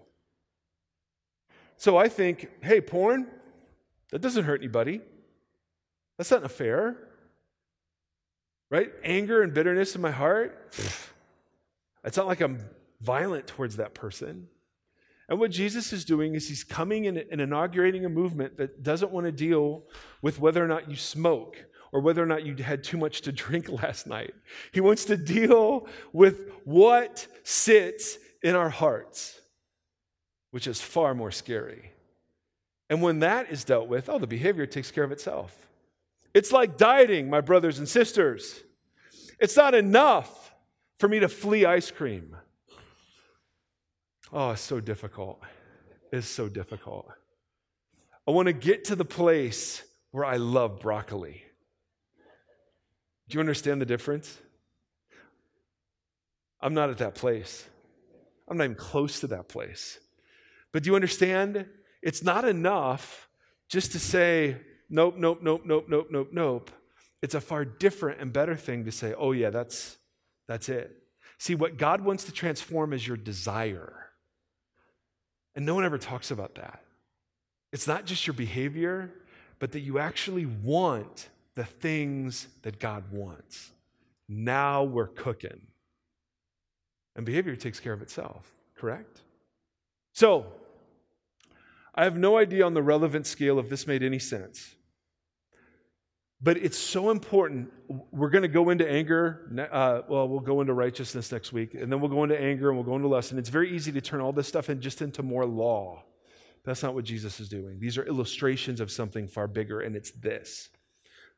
[1.76, 3.28] So I think, hey, porn,
[4.12, 5.02] that doesn't hurt anybody.
[6.18, 6.96] That's not affair.
[8.72, 8.94] Right?
[9.04, 10.74] Anger and bitterness in my heart,
[12.06, 12.62] it's not like I'm
[13.02, 14.48] violent towards that person.
[15.28, 19.12] And what Jesus is doing is he's coming and, and inaugurating a movement that doesn't
[19.12, 19.84] want to deal
[20.22, 21.58] with whether or not you smoke
[21.92, 24.34] or whether or not you had too much to drink last night.
[24.72, 29.40] He wants to deal with what sits in our hearts,
[30.52, 31.92] which is far more scary.
[32.90, 35.68] And when that is dealt with, oh, the behavior takes care of itself.
[36.36, 38.62] It's like dieting, my brothers and sisters.
[39.40, 40.54] It's not enough
[41.00, 42.36] for me to flee ice cream.
[44.38, 45.42] Oh, it's so difficult.
[46.12, 47.08] It's so difficult.
[48.28, 49.82] I want to get to the place
[50.12, 51.42] where I love broccoli.
[53.30, 54.38] Do you understand the difference?
[56.60, 57.66] I'm not at that place.
[58.50, 60.00] I'm not even close to that place.
[60.74, 61.66] But do you understand?
[62.02, 63.30] It's not enough
[63.70, 64.58] just to say,
[64.90, 66.72] nope, nope, nope, nope, nope, nope, nope.
[67.22, 69.96] It's a far different and better thing to say, oh, yeah, that's,
[70.46, 70.92] that's it.
[71.38, 74.05] See, what God wants to transform is your desire.
[75.56, 76.82] And no one ever talks about that.
[77.72, 79.12] It's not just your behavior,
[79.60, 83.72] but that you actually want the things that God wants.
[84.28, 85.62] Now we're cooking.
[87.16, 89.22] And behavior takes care of itself, correct?
[90.14, 90.48] So,
[91.94, 94.75] I have no idea on the relevant scale if this made any sense.
[96.46, 97.74] But it's so important.
[98.12, 99.50] We're going to go into anger.
[99.72, 102.78] Uh, well, we'll go into righteousness next week, and then we'll go into anger and
[102.78, 103.32] we'll go into lust.
[103.32, 106.04] And it's very easy to turn all this stuff in just into more law.
[106.64, 107.80] That's not what Jesus is doing.
[107.80, 110.70] These are illustrations of something far bigger, and it's this.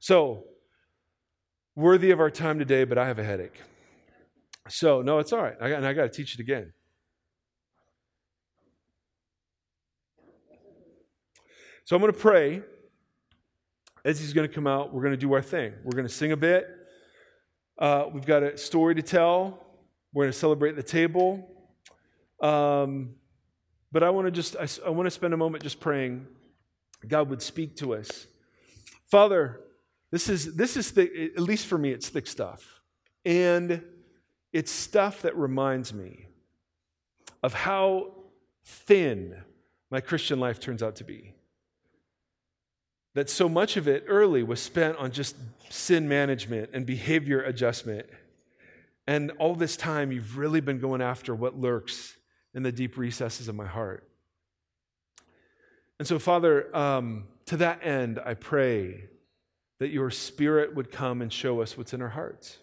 [0.01, 0.43] So,
[1.73, 3.61] worthy of our time today, but I have a headache.
[4.67, 5.55] So, no, it's all right.
[5.61, 6.73] I, and I got to teach it again.
[11.85, 12.61] So, I'm going to pray.
[14.07, 15.73] He's going to come out, we're going to do our thing.
[15.83, 16.67] We're going to sing a bit.
[17.77, 19.65] Uh, we've got a story to tell.
[20.13, 21.47] We're going to celebrate the table.
[22.41, 23.15] Um,
[23.91, 26.25] but I want to just, I, I want to spend a moment just praying
[27.05, 28.27] God would speak to us.
[29.05, 29.59] Father,
[30.11, 32.81] this is, this is thick, at least for me, it's thick stuff.
[33.25, 33.83] And
[34.53, 36.27] it's stuff that reminds me
[37.43, 38.13] of how
[38.65, 39.43] thin
[39.91, 41.33] my Christian life turns out to be.
[43.17, 45.35] That so much of it early was spent on just
[45.69, 48.05] sin management and behavior adjustment.
[49.07, 52.15] And all this time, you've really been going after what lurks
[52.53, 54.07] in the deep recesses of my heart.
[55.97, 59.05] And so, Father, um, to that end, I pray
[59.79, 62.59] that your Spirit would come and show us what's in our hearts.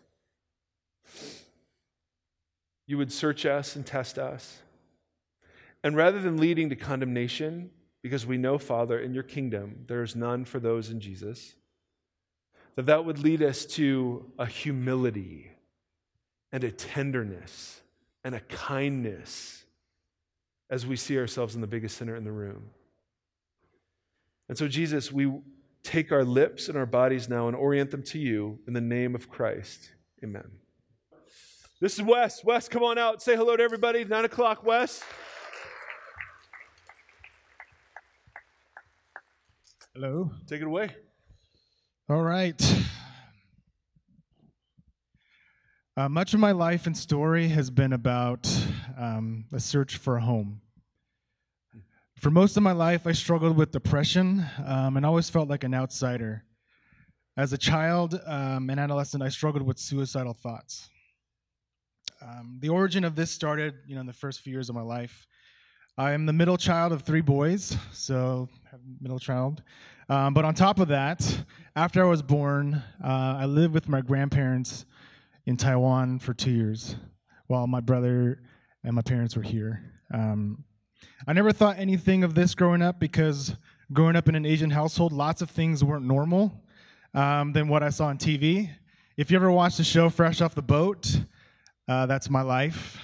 [2.86, 4.58] You would search us and test us.
[5.82, 7.70] And rather than leading to condemnation,
[8.04, 11.54] because we know, Father, in your kingdom, there is none for those in Jesus
[12.76, 15.50] that that would lead us to a humility
[16.52, 17.80] and a tenderness
[18.22, 19.64] and a kindness
[20.68, 22.64] as we see ourselves in the biggest sinner in the room.
[24.50, 25.32] And so, Jesus, we
[25.82, 29.14] take our lips and our bodies now and orient them to you in the name
[29.14, 29.92] of Christ.
[30.22, 30.50] Amen.
[31.80, 32.44] This is Wes.
[32.44, 33.22] Wes, come on out.
[33.22, 34.04] Say hello to everybody.
[34.04, 35.02] Nine o'clock, Wes.
[39.94, 40.28] Hello.
[40.48, 40.90] Take it away.
[42.08, 42.60] All right.
[45.96, 48.50] Uh, much of my life and story has been about
[48.98, 50.60] um, a search for a home.
[52.18, 55.74] For most of my life, I struggled with depression um, and always felt like an
[55.74, 56.42] outsider.
[57.36, 60.88] As a child um, and adolescent, I struggled with suicidal thoughts.
[62.20, 64.82] Um, the origin of this started, you know, in the first few years of my
[64.82, 65.28] life.
[65.96, 68.48] I am the middle child of three boys, so
[69.00, 69.62] middle child.
[70.08, 71.44] Um, but on top of that,
[71.76, 74.84] after I was born, uh, I lived with my grandparents
[75.46, 76.96] in Taiwan for two years
[77.46, 78.42] while my brother
[78.82, 79.82] and my parents were here.
[80.12, 80.64] Um,
[81.26, 83.56] I never thought anything of this growing up because
[83.92, 86.62] growing up in an Asian household, lots of things weren't normal
[87.14, 88.70] um, than what I saw on TV.
[89.16, 91.20] If you ever watched the show Fresh Off the Boat,
[91.88, 92.98] uh, that's my life.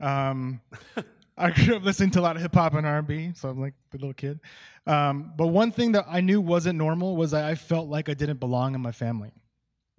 [0.00, 0.60] Um,
[1.38, 3.74] I grew up listening to a lot of hip hop and R&B, so I'm like
[3.90, 4.40] the little kid.
[4.86, 8.40] Um, but one thing that I knew wasn't normal was I felt like I didn't
[8.40, 9.32] belong in my family.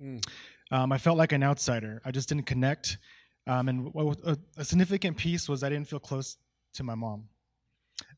[0.02, 0.26] Mm.
[0.72, 2.02] Um, I felt like an outsider.
[2.04, 2.98] I just didn't connect.
[3.46, 6.38] Um, and a, a, significant piece was I didn't feel close
[6.74, 7.30] to my mom.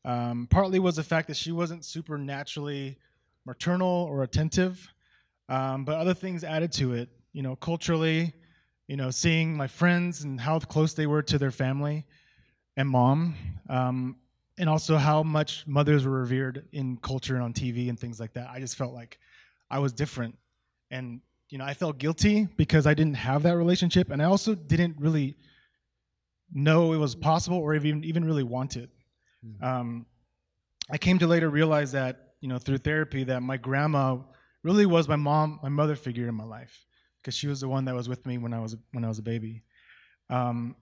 [0.04, 2.98] Um, partly was the fact that she wasn't super naturally
[3.46, 4.92] maternal or attentive,
[5.48, 7.10] um, but other things added to it.
[7.32, 8.32] You know, culturally,
[8.88, 12.06] you know, seeing my friends and how close they were to their family
[12.80, 13.34] and mom.
[13.68, 14.16] Um,
[14.58, 18.34] and also how much mothers were revered in culture and on TV and things like
[18.34, 18.48] that.
[18.50, 19.18] I just felt like
[19.70, 20.36] I was different,
[20.90, 24.54] and you know, I felt guilty because I didn't have that relationship, and I also
[24.54, 25.36] didn't really
[26.52, 28.90] know it was possible or even even really want it.
[29.46, 29.64] Mm-hmm.
[29.64, 30.06] Um,
[30.90, 34.18] I came to later realize that you know through therapy that my grandma
[34.62, 36.84] really was my mom, my mother figure in my life
[37.22, 39.18] because she was the one that was with me when I was when I was
[39.18, 39.62] a baby.
[40.28, 40.76] Um,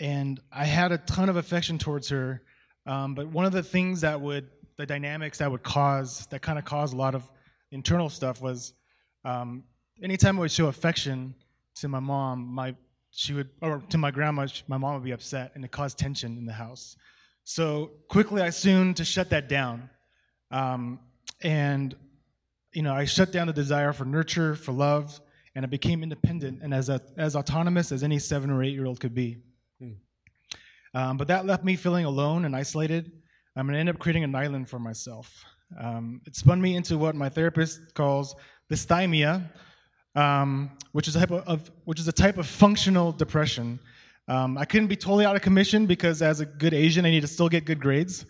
[0.00, 2.42] and I had a ton of affection towards her
[2.86, 6.58] um, but one of the things that would, the dynamics that would cause, that kind
[6.58, 7.30] of caused a lot of
[7.70, 8.74] internal stuff was
[9.24, 9.64] um,
[10.02, 11.34] anytime I would show affection
[11.76, 12.74] to my mom, my
[13.10, 16.36] she would, or to my grandma, my mom would be upset, and it caused tension
[16.36, 16.96] in the house.
[17.44, 19.88] So quickly, I soon to shut that down,
[20.50, 20.98] um,
[21.40, 21.94] and
[22.72, 25.20] you know, I shut down the desire for nurture, for love,
[25.54, 28.84] and I became independent and as a, as autonomous as any seven or eight year
[28.84, 29.38] old could be.
[30.94, 33.10] Um, but that left me feeling alone and isolated.
[33.56, 35.44] I'm going to end up creating an island for myself.
[35.78, 38.36] Um, it spun me into what my therapist calls
[38.70, 39.50] dysthymia,
[40.14, 43.80] um, which is a type of, of, which is a type of functional depression.
[44.28, 47.20] Um, I couldn't be totally out of commission because as a good Asian, I need
[47.20, 48.24] to still get good grades.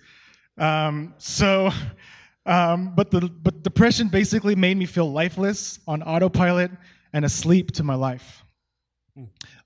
[0.59, 1.70] Um, so,
[2.47, 6.70] um, but the but depression basically made me feel lifeless, on autopilot,
[7.12, 8.43] and asleep to my life.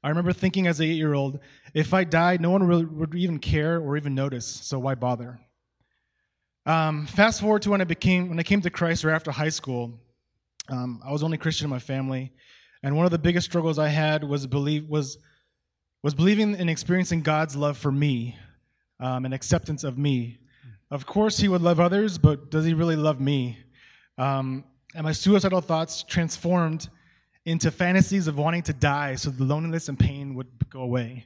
[0.03, 1.41] I remember thinking as an eight year old,
[1.73, 5.41] if I died, no one really would even care or even notice, so why bother?
[6.67, 9.49] Um, fast forward to when I became when I came to Christ or after high
[9.49, 9.99] school,
[10.69, 12.33] um, I was only Christian in my family,
[12.83, 15.19] and one of the biggest struggles I had was believe was
[16.03, 18.37] was believing and experiencing God's love for me
[19.01, 20.41] um, and acceptance of me.
[20.91, 23.59] Of course, he would love others, but does he really love me?
[24.19, 26.89] Um, and my suicidal thoughts transformed
[27.49, 31.25] into fantasies of wanting to die so the loneliness and pain would go away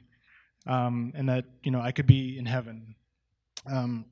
[0.65, 2.95] um, and that you know i could be in heaven.
[3.69, 4.05] Um,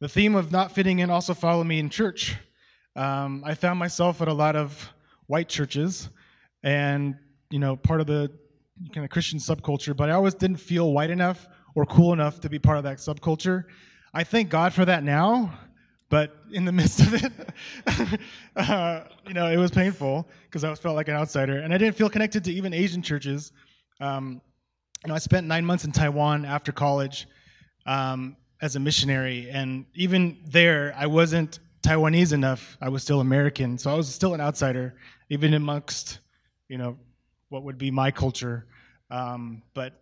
[0.00, 2.36] the theme of not fitting in also followed me in church.
[2.96, 4.92] Um, i found myself at a lot of
[5.28, 6.08] white churches
[6.64, 7.14] and
[7.50, 8.30] you know part of the
[8.92, 12.48] kind of christian subculture but i always didn't feel white enough or cool enough to
[12.48, 13.64] be part of that subculture.
[14.12, 15.52] I thank god for that now
[16.08, 18.20] but in the midst of it,
[18.56, 21.96] uh, you know, it was painful because I felt like an outsider, and I didn't
[21.96, 23.52] feel connected to even Asian churches.
[24.00, 24.40] Um,
[25.04, 27.26] you know, I spent nine months in Taiwan after college
[27.86, 32.76] um, as a missionary, and even there, I wasn't Taiwanese enough.
[32.80, 34.94] I was still American, so I was still an outsider,
[35.28, 36.20] even amongst,
[36.68, 36.96] you know,
[37.48, 38.66] what would be my culture.
[39.10, 39.94] Um, but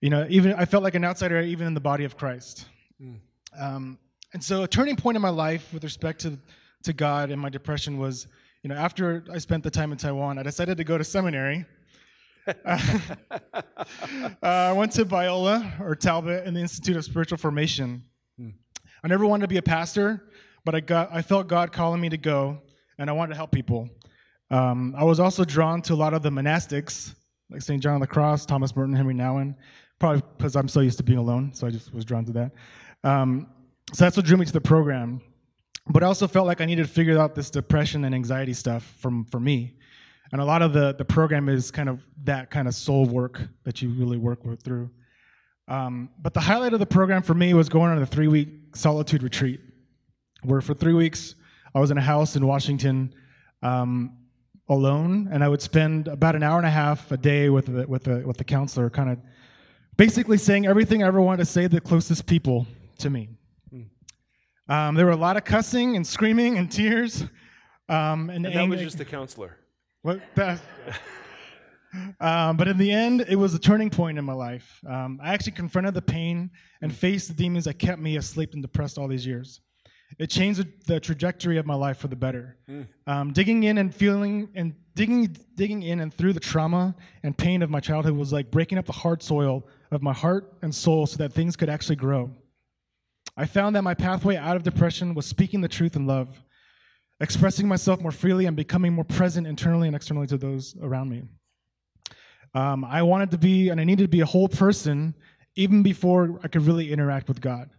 [0.00, 2.66] you know, even I felt like an outsider, even in the body of Christ.
[3.02, 3.20] Mm.
[3.58, 3.98] Um,
[4.34, 6.36] and so a turning point in my life with respect to,
[6.82, 8.26] to God and my depression was,
[8.64, 11.64] you know, after I spent the time in Taiwan, I decided to go to seminary.
[12.48, 12.78] uh,
[14.42, 18.02] I went to Biola or Talbot in the Institute of Spiritual Formation.
[18.36, 18.50] Hmm.
[19.04, 20.24] I never wanted to be a pastor,
[20.64, 22.58] but I got I felt God calling me to go,
[22.98, 23.88] and I wanted to help people.
[24.50, 27.14] Um, I was also drawn to a lot of the monastics,
[27.50, 27.80] like St.
[27.80, 29.54] John of the Cross, Thomas Merton, Henri Nouwen,
[30.00, 32.52] probably because I'm so used to being alone, so I just was drawn to that.
[33.04, 33.46] Um,
[33.92, 35.20] so that's what drew me to the program.
[35.86, 38.82] But I also felt like I needed to figure out this depression and anxiety stuff
[38.98, 39.74] from for me.
[40.32, 43.40] And a lot of the, the program is kind of that kind of soul work
[43.64, 44.90] that you really work with through.
[45.68, 48.48] Um, but the highlight of the program for me was going on a three week
[48.74, 49.60] solitude retreat,
[50.42, 51.34] where for three weeks
[51.74, 53.14] I was in a house in Washington
[53.62, 54.16] um,
[54.68, 57.86] alone, and I would spend about an hour and a half a day with the,
[57.86, 59.18] with the, with the counselor, kind of
[59.96, 62.66] basically saying everything I ever wanted to say to the closest people
[62.98, 63.28] to me.
[64.68, 67.24] Um, there were a lot of cussing and screaming and tears.
[67.88, 69.58] Um, and, and that was just the counselor.
[70.02, 70.20] What?
[70.34, 70.60] That,
[72.20, 74.80] um, but in the end, it was a turning point in my life.
[74.88, 76.50] Um, I actually confronted the pain
[76.80, 79.60] and faced the demons that kept me asleep and depressed all these years.
[80.18, 82.56] It changed the trajectory of my life for the better.
[82.68, 83.34] Mm.
[83.34, 87.70] digging in and feeling and digging, digging in and through the trauma and pain of
[87.70, 91.16] my childhood was like breaking up the hard soil of my heart and soul so
[91.16, 92.30] that things could actually grow.
[93.36, 96.42] I found that my pathway out of depression was speaking the truth in love,
[97.20, 101.24] expressing myself more freely, and becoming more present internally and externally to those around me.
[102.54, 105.14] Um, I wanted to be, and I needed to be a whole person
[105.56, 107.70] even before I could really interact with God.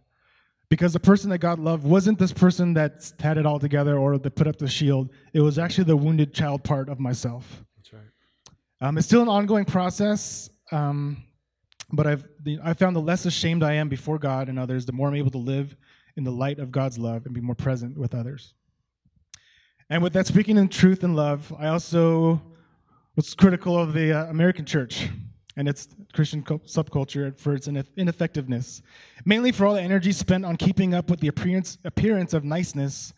[0.68, 4.18] Because the person that God loved wasn't this person that had it all together or
[4.18, 5.10] that put up the shield.
[5.32, 7.64] It was actually the wounded child part of myself.
[7.76, 8.02] That's right.
[8.80, 10.50] Um, it's still an ongoing process.
[10.72, 11.22] Um,
[11.92, 12.28] but I've
[12.62, 15.30] I found the less ashamed I am before God and others, the more I'm able
[15.32, 15.76] to live
[16.16, 18.54] in the light of God's love and be more present with others.
[19.88, 22.42] And with that, speaking in truth and love, I also
[23.14, 25.08] was critical of the uh, American church
[25.56, 28.82] and its Christian subculture for its ineffectiveness,
[29.24, 33.14] mainly for all the energy spent on keeping up with the appearance, appearance of niceness,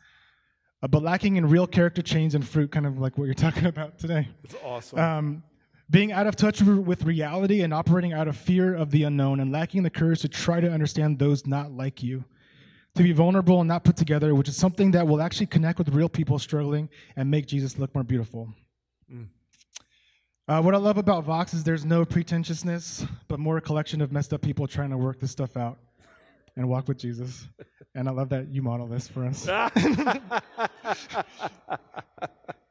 [0.83, 3.67] uh, but lacking in real character change and fruit, kind of like what you're talking
[3.67, 4.29] about today.
[4.45, 4.99] It's awesome.
[4.99, 5.43] Um,
[5.91, 9.51] being out of touch with reality and operating out of fear of the unknown and
[9.51, 12.25] lacking the courage to try to understand those not like you.
[12.97, 15.89] To be vulnerable and not put together, which is something that will actually connect with
[15.91, 18.53] real people struggling and make Jesus look more beautiful.
[19.13, 19.29] Mm.
[20.49, 24.11] Uh, what I love about Vox is there's no pretentiousness, but more a collection of
[24.11, 25.79] messed up people trying to work this stuff out
[26.57, 27.49] and walk with Jesus.
[27.95, 29.47] And I love that you model this for us.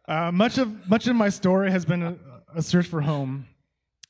[0.08, 2.16] uh, much of much of my story has been a,
[2.56, 3.48] a search for home.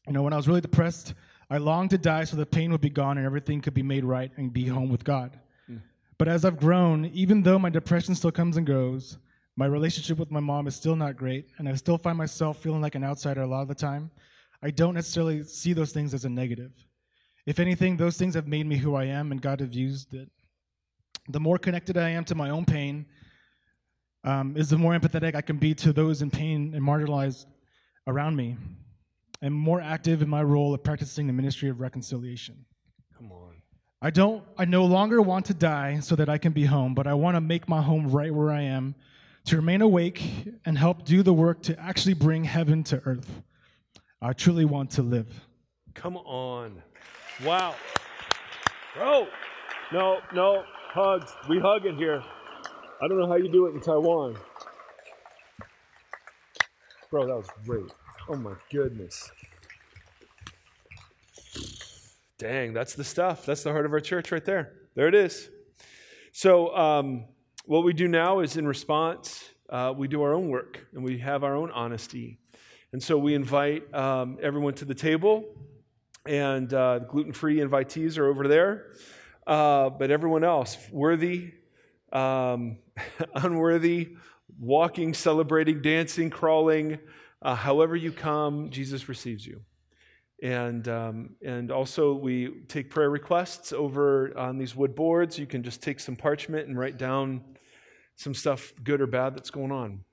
[0.08, 1.14] You know, when I was really depressed,
[1.50, 4.04] I longed to die so the pain would be gone and everything could be made
[4.04, 5.40] right and be home with God.
[5.70, 5.82] Mm.
[6.18, 9.18] But as I've grown, even though my depression still comes and goes,
[9.56, 12.82] my relationship with my mom is still not great, and I still find myself feeling
[12.82, 14.12] like an outsider a lot of the time.
[14.62, 16.72] I don't necessarily see those things as a negative.
[17.48, 20.30] If anything, those things have made me who I am, and God has used it.
[21.30, 23.08] The more connected I am to my own pain,
[24.24, 27.46] um, is the more empathetic I can be to those in pain and marginalized
[28.08, 28.58] around me
[29.42, 32.66] and more active in my role of practicing the ministry of reconciliation.
[33.16, 33.56] Come on.
[34.02, 37.06] I don't I no longer want to die so that I can be home, but
[37.06, 38.96] I want to make my home right where I am
[39.46, 40.24] to remain awake
[40.66, 43.44] and help do the work to actually bring heaven to earth.
[44.22, 45.28] I truly want to live.
[45.94, 46.82] Come on.
[47.46, 47.76] Wow.
[48.96, 49.28] Bro.
[49.94, 51.32] No, no, hugs.
[51.48, 52.22] We hug in here.
[53.02, 54.36] I don't know how you do it in Taiwan.
[57.10, 57.86] Bro, that was great.
[58.28, 59.32] Oh my goodness.
[62.38, 63.46] Dang, that's the stuff.
[63.46, 64.74] That's the heart of our church right there.
[64.96, 65.50] There it is.
[66.34, 67.26] So, um,
[67.66, 71.18] what we do now is in response, uh, we do our own work and we
[71.20, 72.40] have our own honesty.
[72.92, 75.44] And so we invite um, everyone to the table,
[76.26, 78.94] and uh, gluten free invitees are over there.
[79.46, 81.54] Uh, but everyone else, worthy,
[82.12, 82.80] um,
[83.36, 84.16] unworthy,
[84.60, 87.00] walking, celebrating, dancing, crawling,
[87.42, 89.62] uh, however you come, Jesus receives you.
[90.42, 95.40] And, um, and also, we take prayer requests over on these wood boards.
[95.40, 97.44] You can just take some parchment and write down
[98.16, 100.04] some stuff, good or bad, that's going on.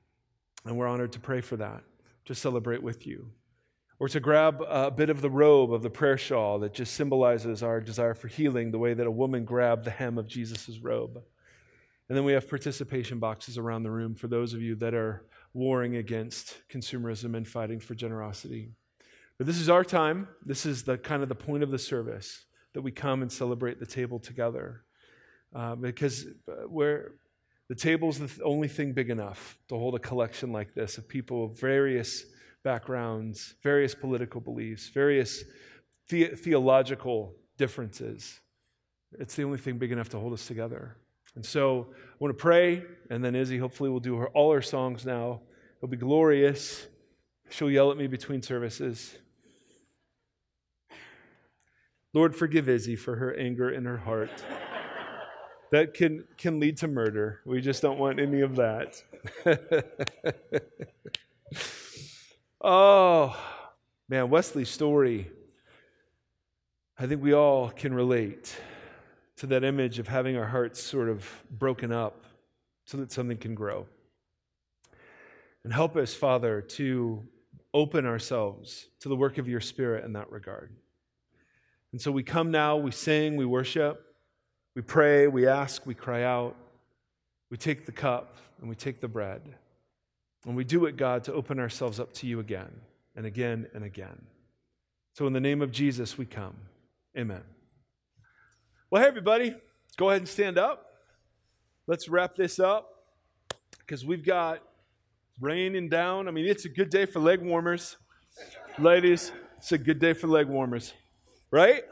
[0.64, 1.82] And we're honored to pray for that,
[2.24, 3.30] to celebrate with you.
[3.98, 7.62] Or to grab a bit of the robe of the prayer shawl that just symbolizes
[7.62, 11.22] our desire for healing, the way that a woman grabbed the hem of Jesus' robe.
[12.08, 15.24] And then we have participation boxes around the room for those of you that are
[15.54, 18.70] warring against consumerism and fighting for generosity.
[19.38, 20.28] But this is our time.
[20.44, 22.44] This is the kind of the point of the service
[22.74, 24.84] that we come and celebrate the table together.
[25.54, 27.12] Uh, because uh, we're,
[27.68, 31.44] the table's the only thing big enough to hold a collection like this of people
[31.44, 32.24] of various
[32.64, 35.44] backgrounds, various political beliefs, various
[36.08, 38.40] the- theological differences.
[39.18, 40.96] It's the only thing big enough to hold us together.
[41.36, 44.62] And so I want to pray, and then Izzy hopefully will do her, all her
[44.62, 45.40] songs now.
[45.78, 46.86] It'll be glorious.
[47.50, 49.18] She'll yell at me between services.
[52.12, 54.30] Lord, forgive Izzy for her anger in her heart.
[55.72, 57.40] that can, can lead to murder.
[57.44, 59.02] We just don't want any of that.
[62.60, 63.36] oh,
[64.08, 65.30] man, Wesley's story.
[66.96, 68.56] I think we all can relate
[69.36, 72.24] to that image of having our hearts sort of broken up
[72.84, 73.86] so that something can grow.
[75.64, 77.26] And help us, Father, to
[77.72, 80.70] open ourselves to the work of your Spirit in that regard.
[81.92, 84.04] And so we come now, we sing, we worship,
[84.74, 86.56] we pray, we ask, we cry out,
[87.50, 89.42] we take the cup and we take the bread.
[90.44, 92.70] And we do it, God, to open ourselves up to you again
[93.16, 94.26] and again and again.
[95.14, 96.56] So in the name of Jesus, we come.
[97.16, 97.53] Amen.
[98.94, 99.56] Well, hey, everybody,
[99.96, 100.86] go ahead and stand up.
[101.88, 102.88] Let's wrap this up
[103.80, 104.62] because we've got
[105.40, 106.28] raining down.
[106.28, 107.96] I mean, it's a good day for leg warmers.
[108.78, 110.92] Ladies, it's a good day for leg warmers,
[111.50, 111.82] right?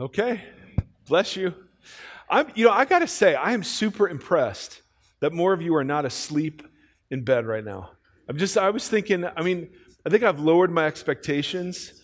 [0.00, 0.40] Okay,
[1.06, 1.52] bless you.
[2.30, 4.80] I'm, you know, I got to say, I am super impressed
[5.20, 6.62] that more of you are not asleep
[7.10, 7.90] in bed right now.
[8.30, 9.68] I'm just, I was thinking, I mean,
[10.06, 11.98] I think I've lowered my expectations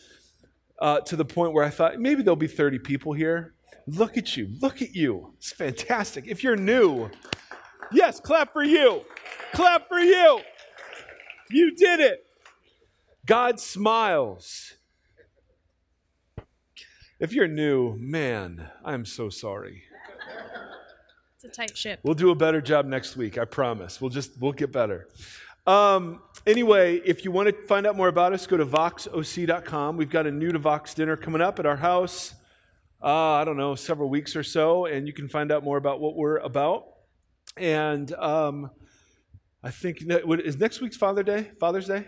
[0.81, 3.55] uh, to the point where I thought maybe there'll be 30 people here.
[3.87, 4.49] Look at you.
[4.61, 5.33] Look at you.
[5.39, 6.27] It's fantastic.
[6.27, 7.11] If you're new,
[7.91, 9.03] yes, clap for you.
[9.53, 10.41] Clap for you.
[11.51, 12.27] You did it.
[13.25, 14.75] God smiles.
[17.19, 19.83] If you're new, man, I'm so sorry.
[21.35, 22.01] It's a tight ship.
[22.03, 24.01] We'll do a better job next week, I promise.
[24.01, 25.09] We'll just we'll get better.
[25.69, 29.99] Um, anyway, if you want to find out more about us, go to voxoc.com.
[29.99, 32.33] We've got a new to Vox dinner coming up at our house.
[33.03, 36.01] Uh, I don't know, several weeks or so, and you can find out more about
[36.01, 36.87] what we're about.
[37.59, 38.71] And um,
[39.63, 42.07] I think is next week's Father Day, Father's Day.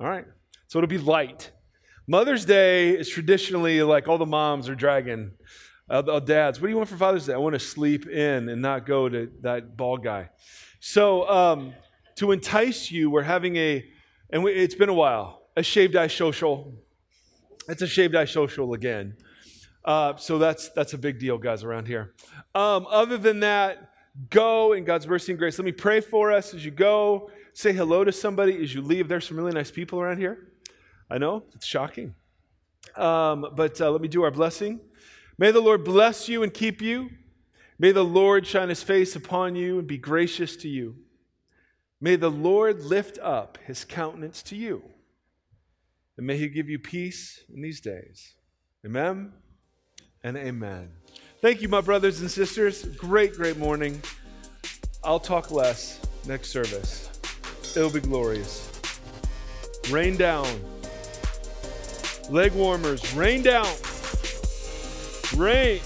[0.00, 0.24] All right,
[0.68, 1.50] so it'll be light.
[2.06, 5.32] Mother's Day is traditionally like all the moms are dragging
[5.90, 6.58] uh, dads.
[6.58, 7.34] What do you want for Father's Day?
[7.34, 10.30] I want to sleep in and not go to that ball guy.
[10.80, 11.28] So.
[11.28, 11.74] Um,
[12.18, 13.88] to entice you, we're having a,
[14.30, 16.74] and we, it's been a while, a shaved ice social.
[17.68, 19.16] It's a shaved ice social again.
[19.84, 22.14] Uh, so that's that's a big deal, guys, around here.
[22.56, 23.92] Um, other than that,
[24.30, 25.58] go in God's mercy and grace.
[25.58, 27.30] Let me pray for us as you go.
[27.52, 29.08] Say hello to somebody as you leave.
[29.08, 30.48] There's some really nice people around here.
[31.08, 32.14] I know it's shocking,
[32.96, 34.80] um, but uh, let me do our blessing.
[35.38, 37.10] May the Lord bless you and keep you.
[37.78, 40.96] May the Lord shine His face upon you and be gracious to you.
[42.00, 44.82] May the Lord lift up his countenance to you,
[46.16, 48.34] and may he give you peace in these days.
[48.86, 49.32] Amen
[50.22, 50.90] and amen.
[51.40, 52.84] Thank you, my brothers and sisters.
[52.84, 54.00] Great, great morning.
[55.02, 57.10] I'll talk less next service.
[57.76, 58.70] It'll be glorious.
[59.90, 60.46] Rain down.
[62.30, 63.72] Leg warmers, rain down.
[65.36, 65.80] Rain.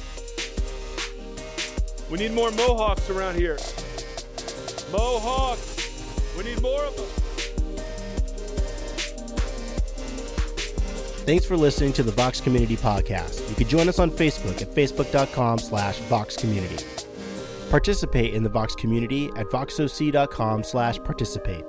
[2.11, 3.59] We need more Mohawks around here.
[4.91, 5.72] Mohawks.
[6.37, 7.07] We need more of them.
[11.25, 13.49] Thanks for listening to the Vox Community Podcast.
[13.49, 16.85] You can join us on Facebook at facebook.com slash Vox Community.
[17.71, 21.65] Participate in the Vox community at voxoc.com slash participate.